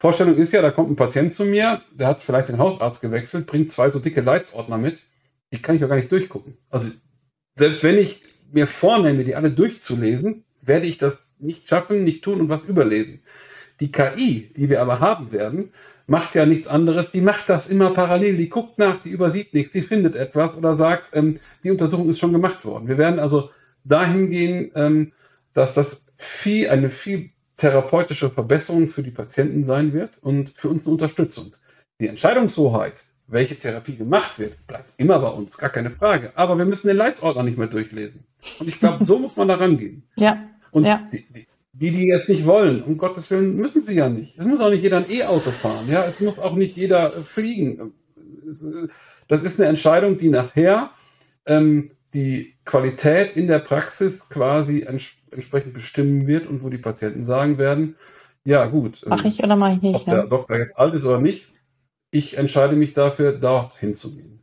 Vorstellung 0.00 0.36
ist 0.36 0.52
ja, 0.52 0.62
da 0.62 0.70
kommt 0.70 0.90
ein 0.90 0.96
Patient 0.96 1.34
zu 1.34 1.44
mir, 1.44 1.82
der 1.92 2.06
hat 2.06 2.22
vielleicht 2.22 2.48
den 2.48 2.58
Hausarzt 2.58 3.00
gewechselt, 3.00 3.46
bringt 3.46 3.72
zwei 3.72 3.90
so 3.90 3.98
dicke 3.98 4.20
Leitsordner 4.20 4.78
mit, 4.78 5.00
die 5.52 5.60
kann 5.60 5.74
ich 5.74 5.80
doch 5.80 5.88
gar 5.88 5.96
nicht 5.96 6.12
durchgucken. 6.12 6.56
Also 6.70 6.90
selbst 7.56 7.82
wenn 7.82 7.98
ich 7.98 8.22
mir 8.52 8.68
vornehme, 8.68 9.24
die 9.24 9.34
alle 9.34 9.50
durchzulesen, 9.50 10.44
werde 10.62 10.86
ich 10.86 10.98
das 10.98 11.26
nicht 11.40 11.68
schaffen, 11.68 12.04
nicht 12.04 12.22
tun 12.22 12.40
und 12.40 12.48
was 12.48 12.64
überlesen. 12.64 13.22
Die 13.80 13.92
KI, 13.92 14.50
die 14.56 14.68
wir 14.68 14.82
aber 14.82 15.00
haben 15.00 15.32
werden, 15.32 15.72
macht 16.06 16.34
ja 16.34 16.46
nichts 16.46 16.66
anderes, 16.66 17.10
die 17.10 17.20
macht 17.20 17.48
das 17.48 17.68
immer 17.68 17.90
parallel, 17.90 18.36
die 18.36 18.48
guckt 18.48 18.78
nach, 18.78 19.02
die 19.02 19.10
übersieht 19.10 19.54
nichts, 19.54 19.72
die 19.72 19.82
findet 19.82 20.16
etwas 20.16 20.56
oder 20.56 20.74
sagt, 20.74 21.10
ähm, 21.12 21.38
die 21.62 21.70
Untersuchung 21.70 22.08
ist 22.08 22.18
schon 22.18 22.32
gemacht 22.32 22.64
worden. 22.64 22.88
Wir 22.88 22.98
werden 22.98 23.20
also 23.20 23.50
dahin 23.84 24.30
gehen, 24.30 24.70
ähm, 24.74 25.12
dass 25.52 25.74
das 25.74 26.02
viel, 26.16 26.70
eine 26.70 26.90
viel 26.90 27.30
therapeutische 27.58 28.30
Verbesserung 28.30 28.88
für 28.88 29.02
die 29.02 29.10
Patienten 29.10 29.66
sein 29.66 29.92
wird 29.92 30.18
und 30.22 30.50
für 30.50 30.68
uns 30.68 30.84
eine 30.84 30.92
Unterstützung. 30.92 31.52
Die 32.00 32.06
Entscheidungshoheit, 32.06 32.94
welche 33.26 33.56
Therapie 33.56 33.96
gemacht 33.96 34.38
wird, 34.38 34.66
bleibt 34.66 34.92
immer 34.96 35.18
bei 35.18 35.28
uns, 35.28 35.58
gar 35.58 35.70
keine 35.70 35.90
Frage. 35.90 36.32
Aber 36.36 36.56
wir 36.56 36.64
müssen 36.64 36.88
den 36.88 36.96
Leitsordner 36.96 37.42
nicht 37.42 37.58
mehr 37.58 37.66
durchlesen. 37.66 38.24
Und 38.60 38.68
ich 38.68 38.78
glaube, 38.78 39.04
so 39.04 39.18
muss 39.18 39.36
man 39.36 39.48
da 39.48 39.56
rangehen. 39.56 40.04
Ja. 40.16 40.38
Und 40.70 40.84
ja. 40.84 41.08
Die, 41.12 41.26
die, 41.32 41.47
die 41.78 42.06
jetzt 42.06 42.28
nicht 42.28 42.44
wollen, 42.44 42.82
um 42.82 42.98
Gottes 42.98 43.30
Willen, 43.30 43.56
müssen 43.56 43.82
sie 43.82 43.94
ja 43.94 44.08
nicht. 44.08 44.38
Es 44.38 44.44
muss 44.44 44.60
auch 44.60 44.70
nicht 44.70 44.82
jeder 44.82 44.98
ein 44.98 45.10
E-Auto 45.10 45.50
fahren. 45.50 45.88
Ja, 45.88 46.04
es 46.04 46.20
muss 46.20 46.38
auch 46.38 46.54
nicht 46.54 46.76
jeder 46.76 47.10
fliegen. 47.10 47.92
Das 49.28 49.42
ist 49.42 49.60
eine 49.60 49.68
Entscheidung, 49.68 50.18
die 50.18 50.28
nachher 50.28 50.90
ähm, 51.46 51.92
die 52.14 52.54
Qualität 52.64 53.36
in 53.36 53.46
der 53.46 53.60
Praxis 53.60 54.28
quasi 54.28 54.82
ents 54.82 55.14
entsprechend 55.30 55.74
bestimmen 55.74 56.26
wird 56.26 56.46
und 56.46 56.62
wo 56.62 56.70
die 56.70 56.78
Patienten 56.78 57.26
sagen 57.26 57.58
werden, 57.58 57.96
ja 58.44 58.64
gut. 58.64 59.04
Mach 59.06 59.22
ich 59.26 59.42
oder 59.44 59.56
mache 59.56 59.74
ich 59.74 59.82
nicht? 59.82 59.94
Ob 59.94 60.06
ne? 60.06 60.14
der 60.14 60.26
Doktor 60.26 60.56
jetzt 60.56 60.78
alt 60.78 60.94
ist 60.94 61.04
oder 61.04 61.20
nicht, 61.20 61.48
ich 62.10 62.38
entscheide 62.38 62.76
mich 62.76 62.94
dafür, 62.94 63.32
dorthin 63.32 63.94
zu 63.94 64.16
gehen. 64.16 64.40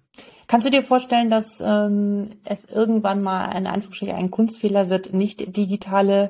Kannst 0.47 0.67
du 0.67 0.71
dir 0.71 0.83
vorstellen, 0.83 1.31
dass 1.31 1.59
ähm, 1.59 2.29
es 2.43 2.65
irgendwann 2.65 3.23
mal 3.23 3.47
ein 3.47 3.65
Anführungsstrich 3.65 4.13
ein 4.13 4.29
Kunstfehler 4.29 4.91
wird, 4.91 5.11
nicht 5.11 5.57
digitale 5.57 6.29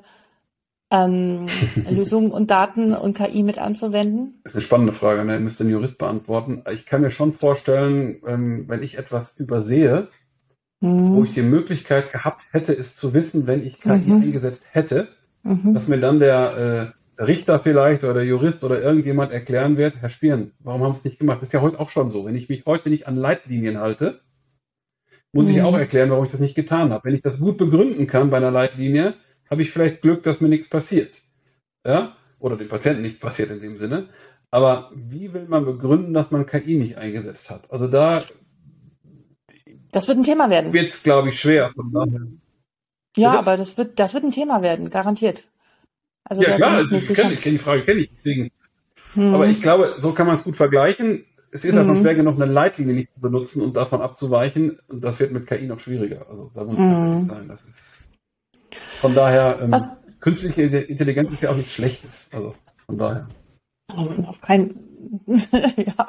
ähm, 0.92 1.48
Lösungen 1.90 2.32
und 2.32 2.52
Daten 2.52 2.94
und 2.94 3.18
KI 3.18 3.44
mit 3.44 3.58
anzuwenden? 3.58 4.40
Das 4.44 4.54
ist 4.54 4.58
eine 4.58 4.64
spannende 4.64 4.94
Frage, 4.94 5.26
ne? 5.26 5.40
müsste 5.40 5.64
ein 5.64 5.70
Jurist 5.70 5.98
beantworten. 5.98 6.64
Ich 6.72 6.86
kann 6.86 7.02
mir 7.02 7.12
schon 7.12 7.34
vorstellen, 7.34 8.22
ähm, 8.26 8.66
wenn 8.68 8.84
ich 8.84 8.98
etwas 8.98 9.38
übersehe, 9.38 10.08
mhm. 10.82 11.16
wo 11.16 11.24
ich 11.24 11.32
die 11.32 11.42
Möglichkeit 11.42 12.12
gehabt 12.12 12.42
hätte, 12.52 12.74
es 12.74 12.96
zu 12.96 13.14
wissen, 13.14 13.48
wenn 13.48 13.66
ich 13.66 13.82
KI 13.82 13.98
mhm. 13.98 14.22
eingesetzt 14.22 14.64
hätte, 14.72 15.08
mhm. 15.44 15.74
dass 15.74 15.88
mir 15.88 16.00
dann 16.00 16.20
der 16.20 16.94
äh, 17.18 17.24
Richter 17.24 17.60
vielleicht 17.60 18.04
oder 18.04 18.16
der 18.16 18.26
Jurist 18.26 18.64
oder 18.64 18.82
irgendjemand 18.82 19.32
erklären 19.32 19.78
wird, 19.78 19.98
Herr 20.02 20.10
Spieren, 20.10 20.52
warum 20.60 20.84
haben 20.84 20.94
Sie 20.94 21.00
es 21.00 21.06
nicht 21.06 21.20
gemacht? 21.20 21.38
Das 21.42 21.50
ist 21.50 21.54
ja 21.54 21.62
heute 21.62 21.80
auch 21.80 21.90
schon 21.90 22.12
so. 22.12 22.26
Wenn 22.26 22.36
ich 22.36 22.50
mich 22.50 22.66
heute 22.66 22.90
nicht 22.90 23.08
an 23.08 23.16
Leitlinien 23.16 23.78
halte, 23.78 24.20
muss 25.32 25.50
ich 25.50 25.58
mhm. 25.58 25.66
auch 25.66 25.78
erklären, 25.78 26.10
warum 26.10 26.26
ich 26.26 26.32
das 26.32 26.40
nicht 26.40 26.56
getan 26.56 26.92
habe. 26.92 27.06
Wenn 27.06 27.16
ich 27.16 27.22
das 27.22 27.40
gut 27.40 27.58
begründen 27.58 28.08
kann 28.08 28.30
bei 28.30 28.38
einer 28.38 28.52
Leitlinie, 28.52 29.16
habe 29.50 29.62
ich 29.62 29.72
vielleicht 29.72 30.02
Glück, 30.02 30.24
dass 30.24 30.42
mir 30.42 30.50
nichts 30.50 30.70
passiert. 30.70 31.22
Ja? 31.86 32.16
Oder 32.40 32.58
dem 32.58 32.70
Patienten 32.70 33.02
nichts 33.02 33.20
passiert 33.20 33.52
in 33.52 33.62
dem 33.62 33.78
Sinne. 33.78 34.10
Aber 34.52 34.92
wie 34.94 35.34
will 35.34 35.48
man 35.48 35.66
begründen, 35.66 36.14
dass 36.14 36.32
man 36.32 36.46
KI 36.46 36.78
nicht 36.78 36.98
eingesetzt 36.98 37.50
hat? 37.50 37.70
Also 37.72 37.88
da 37.88 38.22
das 39.96 40.10
wird 40.10 40.18
ein 40.18 40.24
Thema 40.24 40.50
werden. 40.50 40.74
Wird, 40.74 41.04
glaube 41.04 41.30
ich, 41.30 41.40
schwer. 41.40 41.72
Ja, 43.16 43.30
Bitte? 43.32 43.40
aber 43.40 43.56
das 43.56 43.78
wird, 43.78 43.98
das 43.98 44.14
wird 44.14 44.26
ein 44.26 44.32
Thema 44.32 44.62
werden, 44.62 44.90
garantiert. 44.90 45.46
Also 46.26 46.44
ja, 46.44 46.58
klar, 46.58 46.82
ich, 46.82 47.10
ich 47.10 47.16
kenne 47.16 47.38
kenn 47.38 47.54
die 47.54 47.60
Frage, 47.60 47.86
kenne 47.86 48.02
ich. 48.02 48.10
Deswegen. 48.18 48.52
Hm. 49.14 49.34
Aber 49.34 49.48
ich 49.48 49.62
glaube, 49.62 49.96
so 50.00 50.12
kann 50.12 50.28
man 50.28 50.36
es 50.36 50.44
gut 50.44 50.58
vergleichen. 50.58 51.24
Es 51.52 51.64
ist 51.64 51.78
einfach 51.78 51.96
schwer 51.96 52.16
genug, 52.16 52.36
eine 52.36 52.52
Leitlinie 52.52 52.94
nicht 52.94 53.14
zu 53.14 53.22
benutzen 53.22 53.62
und 53.62 53.78
davon 53.78 54.02
abzuweichen. 54.02 54.80
Und 54.90 55.02
das 55.02 55.18
wird 55.22 55.32
mit 55.32 55.48
KI 55.48 55.66
noch 55.66 55.80
schwieriger. 55.80 56.28
Also 56.30 56.52
da 56.54 56.66
muss 56.66 56.78
hm. 56.78 57.20
ich 57.22 57.28
sagen, 57.28 57.48
das 57.48 57.66
ist. 57.66 58.05
Von 59.02 59.16
daher, 59.16 59.60
ähm, 59.62 59.76
künstliche 60.20 60.64
Intelligenz 60.64 61.32
ist 61.34 61.44
ja 61.44 61.52
auch 61.52 61.56
nichts 61.56 61.74
Schlechtes. 61.74 62.30
Also 62.32 62.56
von 62.86 62.98
daher. 62.98 63.28
Auf 64.28 64.42
keinen, 64.42 64.80
ja, 65.28 66.08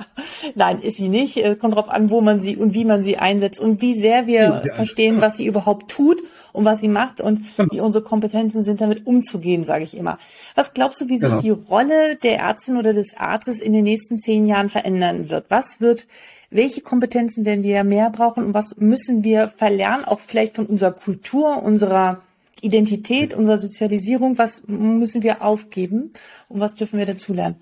nein, 0.55 0.81
ist 0.81 0.97
sie 0.97 1.09
nicht. 1.09 1.37
Äh, 1.37 1.57
kommt 1.57 1.77
drauf 1.77 1.91
an, 1.91 2.11
wo 2.11 2.23
man 2.23 2.41
sie 2.41 2.57
und 2.57 2.73
wie 2.73 2.87
man 2.87 3.03
sie 3.03 3.19
einsetzt 3.19 3.61
und 3.61 3.83
wie 3.83 3.95
sehr 3.95 4.27
wir 4.27 4.63
ja, 4.65 4.75
verstehen, 4.75 5.21
was 5.21 5.37
sie 5.37 5.47
überhaupt 5.47 5.91
tut 5.91 6.19
und 6.53 6.65
was 6.65 6.81
sie 6.81 6.89
macht 6.89 7.21
und 7.21 7.43
genau. 7.57 7.69
wie 7.71 7.81
unsere 7.81 8.03
Kompetenzen 8.03 8.65
sind, 8.65 8.81
damit 8.81 9.07
umzugehen, 9.07 9.63
sage 9.63 9.85
ich 9.85 9.95
immer. 9.95 10.19
Was 10.55 10.73
glaubst 10.73 11.01
du, 11.03 11.09
wie 11.09 11.19
sich 11.19 11.29
genau. 11.29 11.43
die 11.43 11.51
Rolle 11.51 12.17
der 12.17 12.39
Ärztin 12.39 12.79
oder 12.79 12.95
des 12.95 13.15
Arztes 13.17 13.61
in 13.61 13.75
den 13.75 13.85
nächsten 13.85 14.17
zehn 14.17 14.47
Jahren 14.47 14.71
verändern 14.71 15.29
wird? 15.29 15.47
Was 15.51 15.81
wird, 15.81 16.07
welche 16.51 16.81
Kompetenzen 16.81 17.45
werden 17.45 17.63
wir 17.63 17.85
mehr 17.85 18.09
brauchen 18.09 18.45
und 18.45 18.55
was 18.55 18.79
müssen 18.79 19.23
wir 19.23 19.49
verlernen, 19.49 20.07
auch 20.07 20.21
vielleicht 20.21 20.57
von 20.57 20.65
unserer 20.65 20.93
Kultur, 20.93 21.63
unserer 21.63 22.23
Identität, 22.61 23.35
unserer 23.35 23.59
Sozialisierung, 23.59 24.39
was 24.39 24.67
müssen 24.67 25.23
wir 25.23 25.43
aufgeben 25.43 26.13
und 26.49 26.61
was 26.61 26.75
dürfen 26.75 26.99
wir 26.99 27.07
dazulernen? 27.07 27.57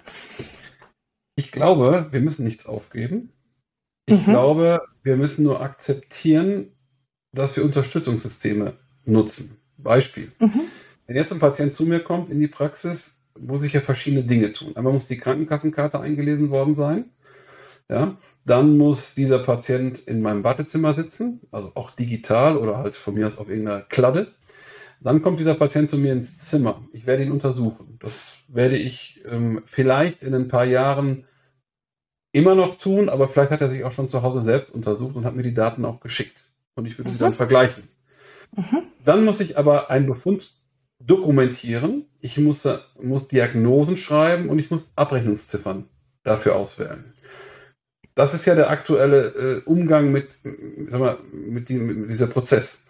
Ich 1.37 1.51
glaube, 1.51 2.09
wir 2.13 2.21
müssen 2.21 2.45
nichts 2.45 2.67
aufgeben. 2.67 3.33
Ich 4.07 4.27
mhm. 4.27 4.31
glaube, 4.31 4.83
wir 5.03 5.17
müssen 5.17 5.43
nur 5.43 5.61
akzeptieren, 5.61 6.73
dass 7.33 7.57
wir 7.57 7.65
Unterstützungssysteme 7.65 8.75
nutzen. 9.05 9.57
Beispiel. 9.77 10.33
Mhm. 10.39 10.63
Wenn 11.07 11.17
jetzt 11.17 11.33
ein 11.33 11.41
Patient 11.41 11.75
zu 11.75 11.85
mir 11.85 12.01
kommt 12.01 12.31
in 12.31 12.41
die 12.41 12.49
Praxis, 12.49 13.15
muss 13.39 13.65
ich 13.65 13.73
ja 13.73 13.81
verschiedene 13.81 14.23
Dinge 14.23 14.53
tun. 14.53 14.77
Einmal 14.77 14.93
muss 14.93 15.09
die 15.09 15.19
Krankenkassenkarte 15.19 16.01
eingelesen 16.01 16.51
worden 16.51 16.77
sein. 16.77 17.07
Ja, 17.91 18.17
dann 18.47 18.79
muss 18.79 19.15
dieser 19.15 19.41
Patient 19.41 19.99
in 20.01 20.23
meinem 20.23 20.45
Wartezimmer 20.45 20.95
sitzen, 20.95 21.41
also 21.51 21.73
auch 21.75 21.91
digital 21.91 22.57
oder 22.57 22.79
halt 22.79 22.95
von 22.95 23.15
mir 23.15 23.27
aus 23.27 23.39
auf 23.39 23.49
irgendeiner 23.49 23.83
Kladde. 23.83 24.33
Dann 25.05 25.21
kommt 25.21 25.39
dieser 25.39 25.55
Patient 25.55 25.91
zu 25.91 25.99
mir 25.99 26.15
ins 26.15 26.39
Zimmer. 26.39 26.83
Ich 26.93 27.07
werde 27.07 27.23
ihn 27.23 27.31
untersuchen. 27.31 27.99
Das 28.01 28.39
werde 28.49 28.79
ich 28.79 29.23
ähm, 29.27 29.63
vielleicht 29.67 30.23
in 30.23 30.35
ein 30.35 30.49
paar 30.49 30.65
Jahren 30.65 31.27
immer 32.33 32.55
noch 32.55 32.79
tun, 32.79 33.11
aber 33.11 33.29
vielleicht 33.29 33.51
hat 33.51 33.61
er 33.61 33.69
sich 33.69 33.85
auch 33.85 33.93
schon 33.93 34.09
zu 34.09 34.23
Hause 34.23 34.43
selbst 34.43 34.73
untersucht 34.73 35.15
und 35.15 35.27
hat 35.27 35.37
mir 35.37 35.43
die 35.43 35.53
Daten 35.53 35.85
auch 35.85 36.01
geschickt. 36.01 36.51
Und 36.75 36.87
ich 36.87 36.97
würde 36.99 37.11
mhm. 37.11 37.15
sie 37.15 37.19
dann 37.21 37.35
vergleichen. 37.35 37.85
Mhm. 38.57 38.83
Dann 39.05 39.27
muss 39.27 39.41
ich 39.41 39.59
aber 39.59 39.91
einen 39.91 40.07
Befund 40.07 40.55
dokumentieren. 41.01 42.07
Ich 42.21 42.39
muss, 42.39 42.67
muss 42.99 43.29
Diagnosen 43.29 43.99
schreiben 43.99 44.49
und 44.49 44.59
ich 44.59 44.71
muss 44.71 44.91
Abrechnungsziffern 44.97 45.85
dafür 46.23 46.57
auswählen. 46.57 47.13
Das 48.15 48.33
ist 48.33 48.47
ja 48.47 48.55
der 48.55 48.71
aktuelle 48.71 49.27
äh, 49.35 49.63
Umgang 49.65 50.11
mit, 50.13 50.31
sag 50.89 51.01
mal, 51.01 51.19
mit, 51.31 51.69
die, 51.69 51.75
mit 51.75 52.11
dieser 52.11 52.29
Prozess. 52.29 52.83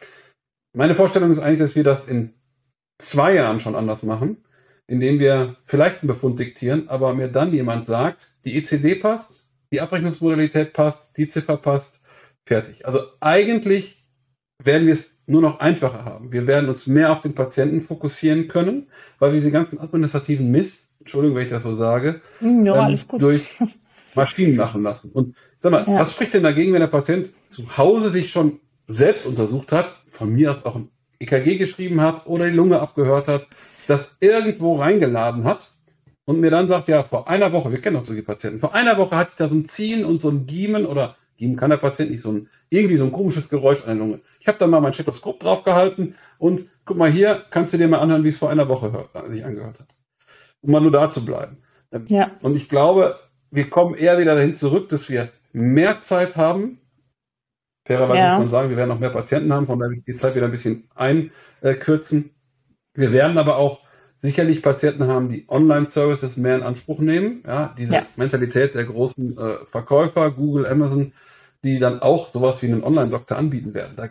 Meine 0.75 0.97
Vorstellung 0.97 1.31
ist 1.31 1.39
eigentlich, 1.39 1.61
dass 1.61 1.77
wir 1.77 1.85
das 1.85 2.09
in 2.09 2.35
zwei 2.99 3.35
Jahren 3.35 3.61
schon 3.61 3.77
anders 3.77 4.03
machen, 4.03 4.45
indem 4.89 5.21
wir 5.21 5.57
vielleicht 5.67 6.03
einen 6.03 6.09
Befund 6.09 6.39
diktieren, 6.41 6.89
aber 6.89 7.15
mir 7.15 7.29
dann 7.29 7.53
jemand 7.53 7.87
sagt, 7.87 8.35
die 8.45 8.57
ECD 8.57 8.97
passt, 8.97 9.49
die 9.73 9.81
Abrechnungsmodalität 9.81 10.73
passt, 10.73 11.17
die 11.17 11.29
Ziffer 11.29 11.57
passt, 11.57 12.03
fertig. 12.45 12.85
Also 12.87 12.99
eigentlich 13.21 14.05
werden 14.63 14.87
wir 14.87 14.95
es 14.95 15.17
nur 15.27 15.43
noch 15.43 15.61
einfacher 15.61 16.05
haben. 16.05 16.33
Wir 16.33 16.47
werden 16.49 16.69
uns 16.69 16.87
mehr 16.87 17.13
auf 17.13 17.21
den 17.21 17.35
Patienten 17.35 17.81
fokussieren 17.81 18.49
können, 18.49 18.89
weil 19.21 19.33
wir 19.33 19.41
diese 19.41 19.53
ganzen 19.53 19.81
administrativen 19.81 20.51
Mist, 20.51 20.89
Entschuldigung, 20.99 21.37
wenn 21.37 21.45
ich 21.45 21.51
das 21.51 21.63
so 21.63 21.75
sage, 21.75 22.21
ja, 22.41 22.89
ähm, 22.89 22.99
durch 23.19 23.59
Maschinen 24.15 24.57
machen 24.57 24.83
lassen. 24.83 25.11
Und 25.13 25.37
sag 25.61 25.73
mal, 25.73 25.87
ja. 25.87 26.01
was 26.01 26.13
spricht 26.13 26.35
denn 26.35 26.43
dagegen, 26.43 26.73
wenn 26.73 26.81
der 26.81 26.89
Patient 26.89 27.31
zu 27.53 27.77
Hause 27.79 28.11
sich 28.11 28.33
schon 28.33 28.61
selbst 28.87 29.25
untersucht 29.25 29.73
hat, 29.73 30.04
von 30.15 30.33
mir 30.33 30.53
aus 30.53 30.65
auch 30.65 30.77
ein 30.77 30.89
EKG 31.19 31.59
geschrieben 31.59 32.01
hat 32.01 32.27
oder 32.27 32.47
die 32.47 32.57
Lunge 32.57 32.81
abgehört 32.81 33.29
hat, 33.29 33.47
das 33.87 34.17
irgendwo 34.21 34.77
reingeladen 34.77 35.45
hat 35.45 35.71
und 36.25 36.41
mir 36.41 36.51
dann 36.51 36.69
sagt, 36.69 36.89
ja, 36.89 37.03
vor 37.03 37.29
einer 37.29 37.53
Woche, 37.53 37.71
wir 37.71 37.81
kennen 37.81 37.97
doch 37.97 38.07
solche 38.07 38.23
Patienten, 38.23 38.61
vor 38.61 38.75
einer 38.75 38.97
Woche 38.97 39.17
hatte 39.17 39.31
ich 39.33 39.37
da 39.37 39.49
so 39.49 39.55
ein 39.55 39.69
Ziehen 39.69 40.05
und 40.05 40.23
so 40.23 40.31
ein 40.31 40.47
Giemen 40.47 40.87
oder 40.87 41.17
Giemen 41.37 41.57
kann 41.57 41.71
der 41.71 41.79
Patient 41.79 42.11
nicht, 42.11 42.23
so 42.23 42.33
ein, 42.33 42.49
irgendwie 42.71 42.97
so 42.97 43.05
ein 43.05 43.13
komisches 43.13 43.49
Geräusch 43.49 43.83
an 43.83 43.87
der 43.87 43.97
Lunge. 43.97 44.21
Ich 44.41 44.47
habe 44.49 44.59
da 44.59 44.67
mal 44.67 44.81
mein 44.81 44.95
Stethoskop 44.95 45.41
draufgehalten 45.41 46.15
und 46.39 46.69
guck 46.85 46.97
mal 46.97 47.11
hier, 47.11 47.45
kannst 47.51 47.73
du 47.73 47.79
dir 47.79 47.89
mal 47.89 47.99
anhören, 47.99 48.25
wie 48.25 48.29
es 48.29 48.39
vor 48.39 48.51
einer 48.51 48.69
Woche 48.69 48.93
hört, 48.93 49.11
sich 49.31 49.45
angehört 49.45 49.81
hat. 49.81 49.97
Um 50.63 50.71
mal 50.71 50.81
nur 50.81 50.93
da 50.93 51.11
zu 51.11 51.25
bleiben. 51.25 51.59
Ja. 52.07 52.31
Und 52.41 52.57
ich 52.57 52.69
glaube, 52.69 53.19
wir 53.51 53.69
kommen 53.69 53.95
eher 53.95 54.19
wieder 54.19 54.35
dahin 54.35 54.57
zurück, 54.57 54.89
dass 54.89 55.09
wir 55.09 55.31
mehr 55.53 56.01
Zeit 56.01 56.37
haben, 56.37 56.79
Fairerweise 57.87 58.19
ja. 58.19 58.33
muss 58.33 58.41
man 58.41 58.49
sagen, 58.49 58.71
wir 58.71 58.77
werden 58.77 58.89
noch 58.89 58.99
mehr 58.99 59.11
Patienten 59.11 59.53
haben, 59.53 59.67
von 59.67 59.79
daher 59.79 59.95
die 60.07 60.17
Zeit 60.17 60.35
wieder 60.35 60.47
ein 60.47 60.53
bisschen 60.53 60.89
einkürzen. 60.95 62.31
Wir 62.95 63.13
werden 63.13 63.37
aber 63.37 63.57
auch 63.57 63.81
sicherlich 64.23 64.63
Patienten 64.63 65.07
haben, 65.07 65.29
die 65.29 65.45
Online-Services 65.49 66.39
mehr 66.39 66.57
in 66.57 66.63
Anspruch 66.63 66.99
nehmen. 66.99 67.43
Ja, 67.47 67.75
diese 67.77 67.93
ja. 67.93 68.07
Mentalität 68.17 68.75
der 68.75 68.85
großen 68.85 69.37
äh, 69.37 69.57
Verkäufer, 69.71 70.31
Google, 70.31 70.67
Amazon, 70.67 71.13
die 71.63 71.79
dann 71.79 72.01
auch 72.01 72.29
sowas 72.29 72.63
wie 72.63 72.67
einen 72.67 72.85
Online-Doktor 72.85 73.37
anbieten 73.37 73.75
werden. 73.75 73.93
Da, 73.97 74.09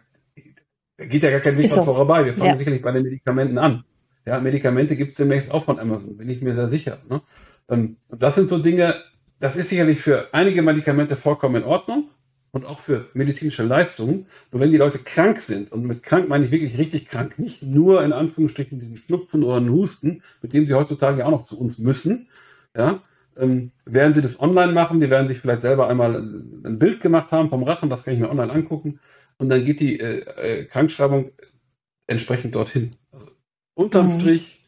da, 0.97 1.05
geht 1.05 1.23
ja 1.23 1.31
gar 1.31 1.39
kein 1.39 1.57
Weg 1.57 1.69
so. 1.69 1.83
vorbei. 1.83 2.25
Wir 2.25 2.35
fangen 2.35 2.51
ja. 2.51 2.57
sicherlich 2.57 2.83
bei 2.83 2.91
den 2.91 3.03
Medikamenten 3.03 3.57
an. 3.57 3.85
Ja, 4.25 4.39
Medikamente 4.39 4.95
gibt 4.95 5.11
es 5.11 5.17
demnächst 5.17 5.51
auch 5.51 5.63
von 5.63 5.79
Amazon, 5.79 6.15
bin 6.15 6.29
ich 6.29 6.41
mir 6.41 6.53
sehr 6.55 6.69
sicher. 6.69 6.99
Ne? 7.09 7.21
Ähm, 7.69 7.97
das 8.09 8.35
sind 8.35 8.49
so 8.49 8.59
Dinge, 8.59 8.95
das 9.39 9.55
ist 9.55 9.69
sicherlich 9.69 9.99
für 9.99 10.27
einige 10.31 10.61
Medikamente 10.61 11.15
vollkommen 11.15 11.55
in 11.55 11.63
Ordnung 11.63 12.09
und 12.53 12.65
auch 12.65 12.79
für 12.79 13.09
medizinische 13.13 13.63
Leistungen. 13.63 14.27
Nur 14.51 14.61
wenn 14.61 14.71
die 14.71 14.77
Leute 14.77 14.99
krank 14.99 15.41
sind, 15.41 15.71
und 15.71 15.85
mit 15.85 16.03
krank 16.03 16.29
meine 16.29 16.45
ich 16.45 16.51
wirklich 16.51 16.77
richtig 16.77 17.07
krank, 17.07 17.39
nicht 17.39 17.63
nur 17.63 18.03
in 18.03 18.13
Anführungsstrichen 18.13 18.79
diesen 18.79 18.97
Schnupfen 18.97 19.43
oder 19.43 19.57
einen 19.57 19.71
Husten, 19.71 20.21
mit 20.41 20.53
dem 20.53 20.67
sie 20.67 20.75
heutzutage 20.75 21.19
ja 21.19 21.25
auch 21.25 21.31
noch 21.31 21.43
zu 21.45 21.59
uns 21.59 21.79
müssen, 21.79 22.29
ja, 22.77 23.01
ähm, 23.35 23.71
werden 23.85 24.13
sie 24.13 24.21
das 24.21 24.39
online 24.39 24.71
machen, 24.71 25.01
die 25.01 25.09
werden 25.09 25.27
sich 25.27 25.39
vielleicht 25.39 25.63
selber 25.63 25.89
einmal 25.89 26.15
ein 26.15 26.77
Bild 26.77 27.01
gemacht 27.01 27.31
haben 27.31 27.49
vom 27.49 27.63
Rachen, 27.63 27.89
das 27.89 28.03
kann 28.03 28.13
ich 28.13 28.19
mir 28.19 28.29
online 28.29 28.53
angucken, 28.53 28.99
und 29.37 29.49
dann 29.49 29.65
geht 29.65 29.79
die 29.79 29.99
äh, 29.99 30.19
äh, 30.19 30.65
Krankschreibung 30.65 31.31
entsprechend 32.05 32.53
dorthin. 32.53 32.91
Also 33.11 33.31
unterm 33.73 34.13
mhm. 34.13 34.19
Strich 34.19 34.63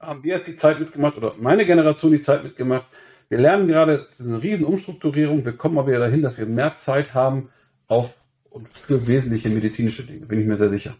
haben 0.00 0.22
wir 0.22 0.36
jetzt 0.36 0.46
die 0.46 0.56
Zeit 0.56 0.78
mitgemacht, 0.78 1.16
oder 1.16 1.34
meine 1.40 1.66
Generation 1.66 2.12
die 2.12 2.20
Zeit 2.20 2.44
mitgemacht, 2.44 2.86
wir 3.28 3.38
lernen 3.38 3.68
gerade 3.68 4.06
eine 4.18 4.42
riesen 4.42 4.64
Umstrukturierung. 4.64 5.44
Wir 5.44 5.56
kommen 5.56 5.78
aber 5.78 5.88
wieder 5.88 6.00
dahin, 6.00 6.22
dass 6.22 6.38
wir 6.38 6.46
mehr 6.46 6.76
Zeit 6.76 7.14
haben 7.14 7.50
auf 7.86 8.14
und 8.50 8.68
für 8.68 9.06
wesentliche 9.06 9.50
medizinische 9.50 10.04
Dinge, 10.04 10.26
bin 10.26 10.40
ich 10.40 10.46
mir 10.46 10.56
sehr 10.56 10.70
sicher. 10.70 10.96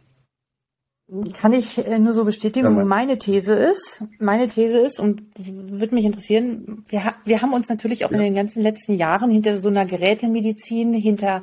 Kann 1.33 1.55
ich 1.55 1.79
äh, 1.79 1.99
nur 1.99 2.13
so 2.13 2.27
bestätigen. 2.27 2.77
Ja, 2.77 2.85
meine 2.85 3.19
These 3.19 3.55
ist, 3.55 4.05
meine 4.19 4.49
These 4.49 4.79
ist, 4.79 5.01
und 5.01 5.23
würde 5.39 5.95
mich 5.95 6.05
interessieren, 6.05 6.85
wir, 6.89 7.15
wir 7.25 7.41
haben 7.41 7.55
uns 7.55 7.71
natürlich 7.71 8.05
auch 8.05 8.11
ja. 8.11 8.19
in 8.19 8.25
den 8.25 8.35
ganzen 8.35 8.63
letzten 8.63 8.93
Jahren 8.93 9.31
hinter 9.31 9.59
so 9.59 9.69
einer 9.69 9.87
Gerätemedizin, 9.87 10.93
hinter 10.93 11.43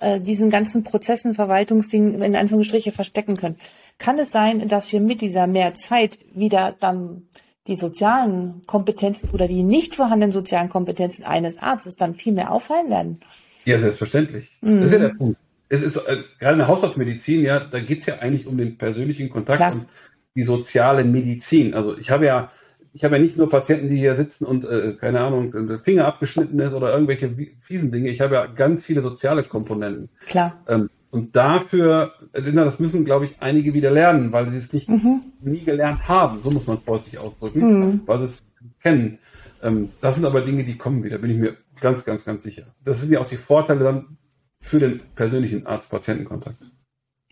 äh, 0.00 0.18
diesen 0.18 0.48
ganzen 0.48 0.82
Prozessen, 0.82 1.34
Verwaltungsdingen 1.34 2.22
in 2.22 2.34
Anführungsstriche 2.34 2.90
verstecken 2.90 3.36
können. 3.36 3.56
Kann 3.98 4.18
es 4.18 4.32
sein, 4.32 4.66
dass 4.66 4.90
wir 4.92 5.00
mit 5.02 5.20
dieser 5.20 5.46
mehr 5.46 5.74
Zeit 5.74 6.18
wieder 6.32 6.74
dann 6.80 7.28
die 7.66 7.76
sozialen 7.76 8.62
Kompetenzen 8.66 9.30
oder 9.30 9.46
die 9.46 9.62
nicht 9.62 9.94
vorhandenen 9.94 10.32
sozialen 10.32 10.68
Kompetenzen 10.68 11.24
eines 11.24 11.58
Arztes 11.58 11.96
dann 11.96 12.14
viel 12.14 12.32
mehr 12.32 12.50
auffallen 12.50 12.90
werden. 12.90 13.20
Ja, 13.64 13.78
selbstverständlich. 13.78 14.50
Mhm. 14.60 14.80
Das 14.80 14.86
ist 14.86 14.92
ja 15.00 15.08
der 15.08 15.14
Punkt. 15.14 15.38
Es 15.68 15.82
ist 15.82 15.96
äh, 15.96 16.18
gerade 16.38 16.52
in 16.54 16.58
der 16.58 16.68
Haushaltsmedizin, 16.68 17.42
ja, 17.42 17.60
da 17.60 17.80
geht 17.80 18.00
es 18.00 18.06
ja 18.06 18.18
eigentlich 18.18 18.46
um 18.46 18.58
den 18.58 18.76
persönlichen 18.76 19.30
Kontakt 19.30 19.58
Klar. 19.58 19.72
und 19.72 19.86
die 20.34 20.44
soziale 20.44 21.04
Medizin. 21.04 21.74
Also 21.74 21.96
ich 21.96 22.10
habe 22.10 22.26
ja, 22.26 22.50
ich 22.92 23.04
habe 23.04 23.16
ja 23.16 23.22
nicht 23.22 23.36
nur 23.36 23.48
Patienten, 23.48 23.88
die 23.88 23.96
hier 23.96 24.16
sitzen 24.16 24.44
und 24.44 24.64
äh, 24.64 24.94
keine 24.98 25.20
Ahnung, 25.20 25.52
der 25.68 25.78
Finger 25.78 26.06
abgeschnitten 26.06 26.58
ist 26.58 26.74
oder 26.74 26.92
irgendwelche 26.92 27.34
fiesen 27.60 27.90
Dinge. 27.90 28.10
Ich 28.10 28.20
habe 28.20 28.34
ja 28.34 28.46
ganz 28.46 28.84
viele 28.84 29.02
soziale 29.02 29.44
Komponenten. 29.44 30.10
Klar. 30.26 30.60
Ähm, 30.68 30.90
und 31.12 31.36
dafür, 31.36 32.14
das 32.32 32.80
müssen, 32.80 33.04
glaube 33.04 33.26
ich, 33.26 33.36
einige 33.40 33.74
wieder 33.74 33.90
lernen, 33.90 34.32
weil 34.32 34.50
sie 34.50 34.56
es 34.56 34.72
nicht 34.72 34.88
mhm. 34.88 35.20
nie 35.42 35.60
gelernt 35.60 36.08
haben. 36.08 36.40
So 36.40 36.50
muss 36.50 36.66
man 36.66 36.78
es 36.78 36.84
freundlich 36.84 37.18
ausdrücken, 37.18 37.60
mhm. 37.60 38.00
weil 38.06 38.20
sie 38.20 38.24
es 38.24 38.42
kennen. 38.82 39.18
Ähm, 39.62 39.90
das 40.00 40.14
sind 40.14 40.24
aber 40.24 40.40
Dinge, 40.40 40.64
die 40.64 40.78
kommen 40.78 41.04
wieder, 41.04 41.18
bin 41.18 41.30
ich 41.30 41.36
mir 41.36 41.58
ganz, 41.82 42.06
ganz, 42.06 42.24
ganz 42.24 42.42
sicher. 42.44 42.74
Das 42.82 43.02
sind 43.02 43.12
ja 43.12 43.20
auch 43.20 43.28
die 43.28 43.36
Vorteile 43.36 43.84
dann 43.84 44.16
für 44.60 44.80
den 44.80 45.02
persönlichen 45.14 45.66
Arzt-Patienten-Kontakt. 45.66 46.56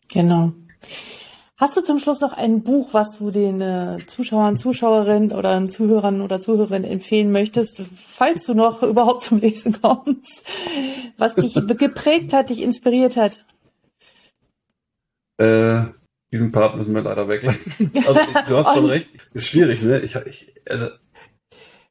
Genau. 0.09 0.53
Hast 1.57 1.75
du 1.79 1.81
zum 1.81 1.99
Schluss 1.99 2.21
noch 2.21 2.35
ein 2.35 2.63
Buch, 2.63 2.91
was 2.93 3.17
du 3.17 3.31
den 3.31 3.63
äh, 3.63 3.99
Zuschauern, 4.07 4.57
Zuschauerinnen 4.57 5.33
oder 5.33 5.67
Zuhörern 5.69 6.21
oder 6.21 6.39
Zuhörerinnen 6.39 6.91
empfehlen 6.91 7.33
möchtest, 7.33 7.83
falls 7.95 8.45
du 8.45 8.53
noch 8.53 8.83
überhaupt 8.83 9.23
zum 9.23 9.39
Lesen 9.39 9.81
kommst, 9.81 10.45
was 11.17 11.35
dich 11.35 11.55
geprägt 11.79 12.35
hat, 12.35 12.51
dich 12.51 12.61
inspiriert 12.61 13.17
hat? 13.17 13.43
Äh, 15.41 15.87
diesen 16.33 16.53
Part 16.53 16.77
müssen 16.77 16.95
wir 16.95 17.03
leider 17.03 17.29
weglassen. 17.29 17.91
Also, 18.07 18.21
du 18.49 18.57
hast 18.57 18.75
schon 18.75 18.87
recht. 18.87 19.09
Ist 19.33 19.49
schwierig, 19.49 19.83
ne? 19.83 20.01
Ich, 20.01 20.15
ich, 20.15 20.53
also, 20.69 20.89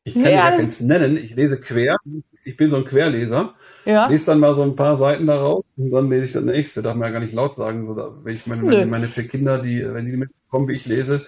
ich 0.04 0.14
kann 0.14 0.24
nee, 0.24 0.34
ja 0.34 0.50
keins 0.52 0.80
nennen. 0.80 1.18
Ich 1.18 1.36
lese 1.36 1.60
quer. 1.60 1.98
Ich 2.46 2.56
bin 2.56 2.70
so 2.70 2.78
ein 2.78 2.86
Querleser. 2.86 3.56
Ja. 3.86 4.08
Lese 4.08 4.28
dann 4.28 4.40
mal 4.40 4.56
so 4.56 4.62
ein 4.62 4.76
paar 4.76 4.98
Seiten 4.98 5.26
daraus 5.28 5.66
und 5.78 5.90
dann 5.92 6.10
lese 6.10 6.26
ich 6.26 6.32
das 6.34 6.44
nächste. 6.44 6.82
Darf 6.84 6.96
man 6.96 7.08
ja 7.08 7.14
gar 7.14 7.20
nicht 7.22 7.34
laut 7.34 7.56
sagen. 7.56 7.88
So, 7.88 8.18
wenn 8.24 8.36
ich 8.36 8.46
meine, 8.46 8.62
meine, 8.62 8.86
meine 8.86 9.08
vier 9.08 9.28
Kinder, 9.28 9.62
die, 9.62 9.84
wenn 9.84 10.06
die 10.06 10.16
mitkommen, 10.16 10.68
wie 10.68 10.76
ich 10.76 10.86
lese, 10.86 11.26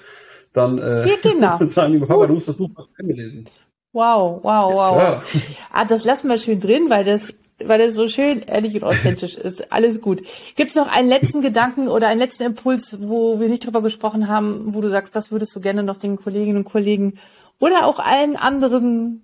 dann 0.53 0.77
äh, 0.77 1.03
vier 1.03 1.17
Kinder. 1.17 1.59
sagen 1.69 1.93
die, 1.93 1.99
Papa, 1.99 2.27
du 2.27 2.35
musst 2.35 2.49
das 2.49 2.57
Buch 2.57 2.69
mal 2.69 2.87
lesen. 2.99 3.45
Wow, 3.93 4.41
wow, 4.43 4.73
wow. 4.73 4.97
Ja, 4.97 5.23
ah, 5.71 5.85
das 5.85 6.05
lassen 6.05 6.29
wir 6.29 6.37
schön 6.37 6.61
drin, 6.61 6.85
weil 6.89 7.03
das 7.03 7.33
weil 7.67 7.81
er 7.81 7.91
so 7.91 8.07
schön 8.07 8.41
ehrlich 8.41 8.75
und 8.75 8.83
authentisch 8.83 9.35
ist. 9.35 9.71
Alles 9.71 10.01
gut. 10.01 10.21
Gibt 10.55 10.69
es 10.69 10.75
noch 10.75 10.87
einen 10.87 11.09
letzten 11.09 11.41
Gedanken 11.41 11.87
oder 11.87 12.07
einen 12.07 12.19
letzten 12.19 12.43
Impuls, 12.43 12.97
wo 12.99 13.39
wir 13.39 13.49
nicht 13.49 13.65
drüber 13.65 13.81
gesprochen 13.81 14.27
haben, 14.27 14.73
wo 14.73 14.81
du 14.81 14.89
sagst, 14.89 15.15
das 15.15 15.31
würdest 15.31 15.55
du 15.55 15.61
gerne 15.61 15.83
noch 15.83 15.97
den 15.97 16.17
Kolleginnen 16.17 16.57
und 16.57 16.63
Kollegen 16.65 17.19
oder 17.59 17.85
auch 17.85 17.99
allen 17.99 18.35
anderen 18.35 19.23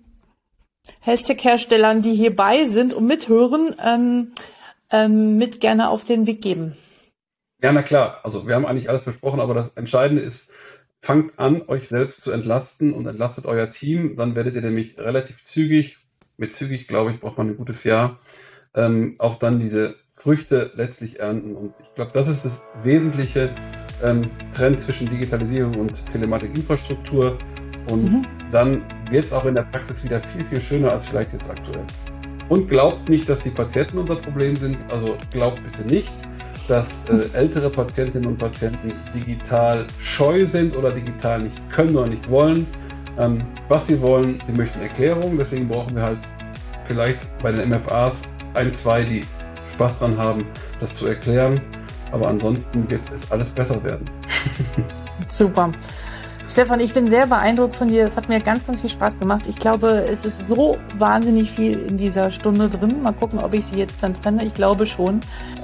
Hashtag-Herstellern, 1.00 2.02
die 2.02 2.14
hierbei 2.14 2.66
sind 2.66 2.94
und 2.94 3.06
mithören, 3.06 3.74
ähm, 3.84 4.32
ähm, 4.90 5.36
mit 5.36 5.60
gerne 5.60 5.90
auf 5.90 6.04
den 6.04 6.26
Weg 6.26 6.40
geben? 6.40 6.76
Ja, 7.62 7.72
na 7.72 7.82
klar. 7.82 8.20
Also 8.22 8.46
wir 8.46 8.54
haben 8.54 8.66
eigentlich 8.66 8.88
alles 8.88 9.02
besprochen, 9.02 9.40
aber 9.40 9.54
das 9.54 9.70
Entscheidende 9.74 10.22
ist, 10.22 10.48
fangt 11.00 11.38
an, 11.38 11.62
euch 11.68 11.88
selbst 11.88 12.22
zu 12.22 12.30
entlasten 12.32 12.92
und 12.92 13.06
entlastet 13.06 13.46
euer 13.46 13.70
Team. 13.70 14.16
Dann 14.16 14.34
werdet 14.34 14.54
ihr 14.54 14.62
nämlich 14.62 14.98
relativ 14.98 15.44
zügig 15.44 15.97
mit 16.38 16.56
zügig, 16.56 16.88
glaube 16.88 17.12
ich, 17.12 17.20
braucht 17.20 17.36
man 17.36 17.48
ein 17.48 17.56
gutes 17.56 17.84
Jahr, 17.84 18.18
ähm, 18.74 19.16
auch 19.18 19.38
dann 19.38 19.60
diese 19.60 19.96
Früchte 20.14 20.72
letztlich 20.74 21.20
ernten. 21.20 21.54
Und 21.54 21.74
ich 21.82 21.94
glaube, 21.94 22.12
das 22.14 22.28
ist 22.28 22.44
das 22.44 22.62
wesentliche 22.82 23.50
ähm, 24.02 24.22
Trend 24.54 24.80
zwischen 24.80 25.10
Digitalisierung 25.10 25.74
und 25.74 26.10
Telematikinfrastruktur. 26.10 27.38
Und 27.90 28.04
mhm. 28.04 28.22
dann 28.52 28.82
wird 29.10 29.24
es 29.24 29.32
auch 29.32 29.44
in 29.44 29.54
der 29.54 29.62
Praxis 29.62 30.02
wieder 30.04 30.20
viel, 30.20 30.44
viel 30.44 30.60
schöner 30.60 30.92
als 30.92 31.08
vielleicht 31.08 31.32
jetzt 31.32 31.50
aktuell. 31.50 31.84
Und 32.48 32.68
glaubt 32.68 33.08
nicht, 33.08 33.28
dass 33.28 33.40
die 33.40 33.50
Patienten 33.50 33.98
unser 33.98 34.16
Problem 34.16 34.54
sind. 34.56 34.76
Also 34.90 35.16
glaubt 35.32 35.60
bitte 35.64 35.92
nicht, 35.92 36.12
dass 36.68 36.86
äh, 37.08 37.36
ältere 37.36 37.68
Patientinnen 37.68 38.28
und 38.28 38.38
Patienten 38.38 38.92
digital 39.14 39.86
scheu 40.00 40.46
sind 40.46 40.76
oder 40.76 40.90
digital 40.90 41.40
nicht 41.40 41.70
können 41.70 41.96
oder 41.96 42.08
nicht 42.08 42.28
wollen 42.30 42.66
ähm, 43.20 43.42
was 43.68 43.86
sie 43.86 44.00
wollen. 44.00 44.40
Sie 44.46 44.52
möchten 44.52 44.80
Erklärungen, 44.80 45.38
deswegen 45.38 45.68
brauchen 45.68 45.94
wir 45.94 46.02
halt 46.02 46.18
vielleicht 46.86 47.26
bei 47.42 47.52
den 47.52 47.68
MFAs 47.70 48.22
ein, 48.54 48.72
zwei, 48.72 49.04
die 49.04 49.20
Spaß 49.74 49.98
dran 49.98 50.18
haben, 50.18 50.46
das 50.80 50.94
zu 50.94 51.06
erklären. 51.06 51.60
Aber 52.10 52.28
ansonsten 52.28 52.88
wird 52.88 53.02
es 53.14 53.30
alles 53.30 53.48
besser 53.50 53.82
werden. 53.84 54.08
Super. 55.28 55.70
Stefan, 56.50 56.80
ich 56.80 56.94
bin 56.94 57.06
sehr 57.06 57.26
beeindruckt 57.26 57.76
von 57.76 57.88
dir. 57.88 58.04
Es 58.04 58.16
hat 58.16 58.28
mir 58.28 58.40
ganz, 58.40 58.66
ganz 58.66 58.80
viel 58.80 58.90
Spaß 58.90 59.18
gemacht. 59.18 59.46
Ich 59.46 59.58
glaube, 59.58 60.06
es 60.10 60.24
ist 60.24 60.48
so 60.48 60.78
wahnsinnig 60.96 61.50
viel 61.50 61.78
in 61.78 61.98
dieser 61.98 62.30
Stunde 62.30 62.68
drin. 62.68 63.02
Mal 63.02 63.12
gucken, 63.12 63.38
ob 63.38 63.52
ich 63.52 63.66
sie 63.66 63.76
jetzt 63.76 64.02
dann 64.02 64.14
trenne. 64.14 64.44
Ich 64.44 64.54
glaube 64.54 64.86
schon. 64.86 65.20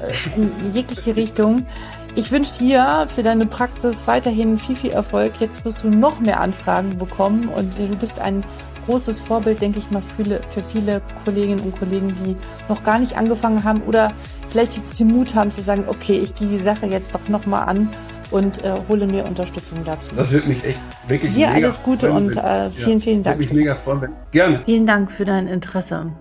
Äh, 0.06 0.38
in 0.38 0.52
jegliche 0.72 1.16
Richtung. 1.16 1.66
Ich 2.16 2.30
wünsche 2.30 2.58
dir 2.60 3.08
für 3.12 3.24
deine 3.24 3.44
Praxis 3.44 4.06
weiterhin 4.06 4.56
viel, 4.56 4.76
viel 4.76 4.90
Erfolg. 4.92 5.32
Jetzt 5.40 5.64
wirst 5.64 5.82
du 5.82 5.88
noch 5.88 6.20
mehr 6.20 6.40
Anfragen 6.40 6.96
bekommen 6.96 7.48
und 7.48 7.76
du 7.76 7.96
bist 7.96 8.20
ein 8.20 8.44
großes 8.86 9.18
Vorbild, 9.18 9.60
denke 9.60 9.80
ich 9.80 9.90
mal, 9.90 10.00
für 10.00 10.22
viele, 10.22 10.40
für 10.50 10.62
viele 10.62 11.02
Kolleginnen 11.24 11.60
und 11.60 11.76
Kollegen, 11.76 12.14
die 12.24 12.36
noch 12.68 12.84
gar 12.84 13.00
nicht 13.00 13.16
angefangen 13.16 13.64
haben 13.64 13.82
oder 13.82 14.12
vielleicht 14.50 14.76
jetzt 14.76 15.00
den 15.00 15.08
Mut 15.08 15.34
haben 15.34 15.50
zu 15.50 15.60
sagen, 15.60 15.84
okay, 15.88 16.18
ich 16.18 16.34
gehe 16.36 16.46
die 16.46 16.58
Sache 16.58 16.86
jetzt 16.86 17.12
doch 17.12 17.28
nochmal 17.28 17.68
an 17.68 17.88
und 18.30 18.62
äh, 18.62 18.74
hole 18.88 19.08
mir 19.08 19.24
Unterstützung 19.24 19.78
dazu. 19.84 20.10
Das 20.14 20.30
wird 20.30 20.46
mich 20.46 20.62
echt 20.62 20.78
wirklich 21.08 21.34
Dir 21.34 21.50
alles 21.50 21.82
Gute 21.82 22.10
freuen, 22.10 22.28
und 22.28 22.36
äh, 22.36 22.70
vielen, 22.70 22.98
ja, 22.98 23.04
vielen 23.04 23.22
Dank. 23.24 23.38
Würde 23.38 23.54
mich 23.54 23.58
mega 23.64 23.74
freuen. 23.74 24.12
Gerne. 24.30 24.62
Vielen 24.64 24.86
Dank 24.86 25.10
für 25.10 25.24
dein 25.24 25.48
Interesse. 25.48 26.12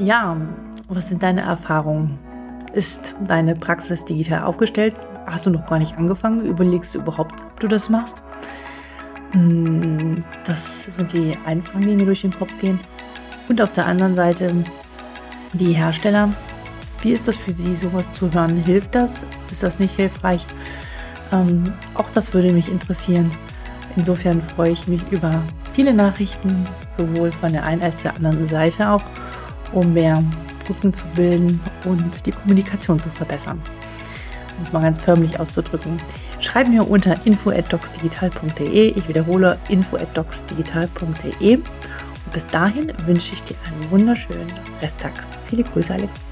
Ja, 0.00 0.36
was 0.88 1.10
sind 1.10 1.22
deine 1.22 1.42
Erfahrungen? 1.42 2.18
Ist 2.72 3.14
deine 3.24 3.54
Praxis 3.54 4.04
digital 4.04 4.42
aufgestellt? 4.42 4.96
Hast 5.30 5.46
du 5.46 5.50
noch 5.50 5.66
gar 5.66 5.78
nicht 5.78 5.96
angefangen, 5.96 6.44
überlegst 6.46 6.94
du 6.94 6.98
überhaupt, 6.98 7.42
ob 7.42 7.60
du 7.60 7.68
das 7.68 7.88
machst? 7.88 8.22
Hm, 9.32 10.22
das 10.44 10.84
sind 10.84 11.12
die 11.12 11.36
einen 11.44 11.62
Fragen, 11.62 11.86
die 11.86 11.96
mir 11.96 12.06
durch 12.06 12.22
den 12.22 12.32
Kopf 12.32 12.50
gehen. 12.60 12.80
Und 13.48 13.60
auf 13.60 13.72
der 13.72 13.86
anderen 13.86 14.14
Seite 14.14 14.52
die 15.52 15.72
Hersteller. 15.72 16.30
Wie 17.02 17.12
ist 17.12 17.28
das 17.28 17.36
für 17.36 17.52
sie, 17.52 17.76
sowas 17.76 18.10
zu 18.12 18.32
hören? 18.32 18.56
Hilft 18.56 18.94
das? 18.94 19.24
Ist 19.50 19.62
das 19.62 19.78
nicht 19.78 19.96
hilfreich? 19.96 20.44
Ähm, 21.32 21.72
auch 21.94 22.10
das 22.10 22.34
würde 22.34 22.52
mich 22.52 22.70
interessieren. 22.70 23.30
Insofern 23.96 24.42
freue 24.42 24.72
ich 24.72 24.86
mich 24.86 25.02
über 25.10 25.42
viele 25.72 25.94
Nachrichten, 25.94 26.66
sowohl 26.96 27.32
von 27.32 27.52
der 27.52 27.64
einen 27.64 27.82
als 27.82 28.02
der 28.02 28.16
anderen 28.16 28.48
Seite 28.48 28.90
auch, 28.90 29.02
um 29.72 29.92
mehr 29.92 30.22
Brücken 30.66 30.92
zu 30.92 31.06
bilden 31.14 31.60
und 31.84 32.26
die 32.26 32.32
Kommunikation 32.32 33.00
zu 33.00 33.08
verbessern 33.10 33.60
um 34.58 34.64
es 34.64 34.72
mal 34.72 34.82
ganz 34.82 34.98
förmlich 34.98 35.40
auszudrücken. 35.40 36.00
schreib 36.40 36.68
mir 36.68 36.88
unter 36.88 37.16
info@docsdigital.de. 37.24 38.90
Ich 38.90 39.08
wiederhole 39.08 39.56
info@docsdigital.de. 39.68 41.56
Und 41.56 42.32
bis 42.32 42.46
dahin 42.46 42.92
wünsche 43.06 43.32
ich 43.34 43.42
dir 43.42 43.56
einen 43.66 43.90
wunderschönen 43.90 44.52
Resttag. 44.82 45.12
Viele 45.46 45.64
Grüße, 45.64 45.94
Alex. 45.94 46.27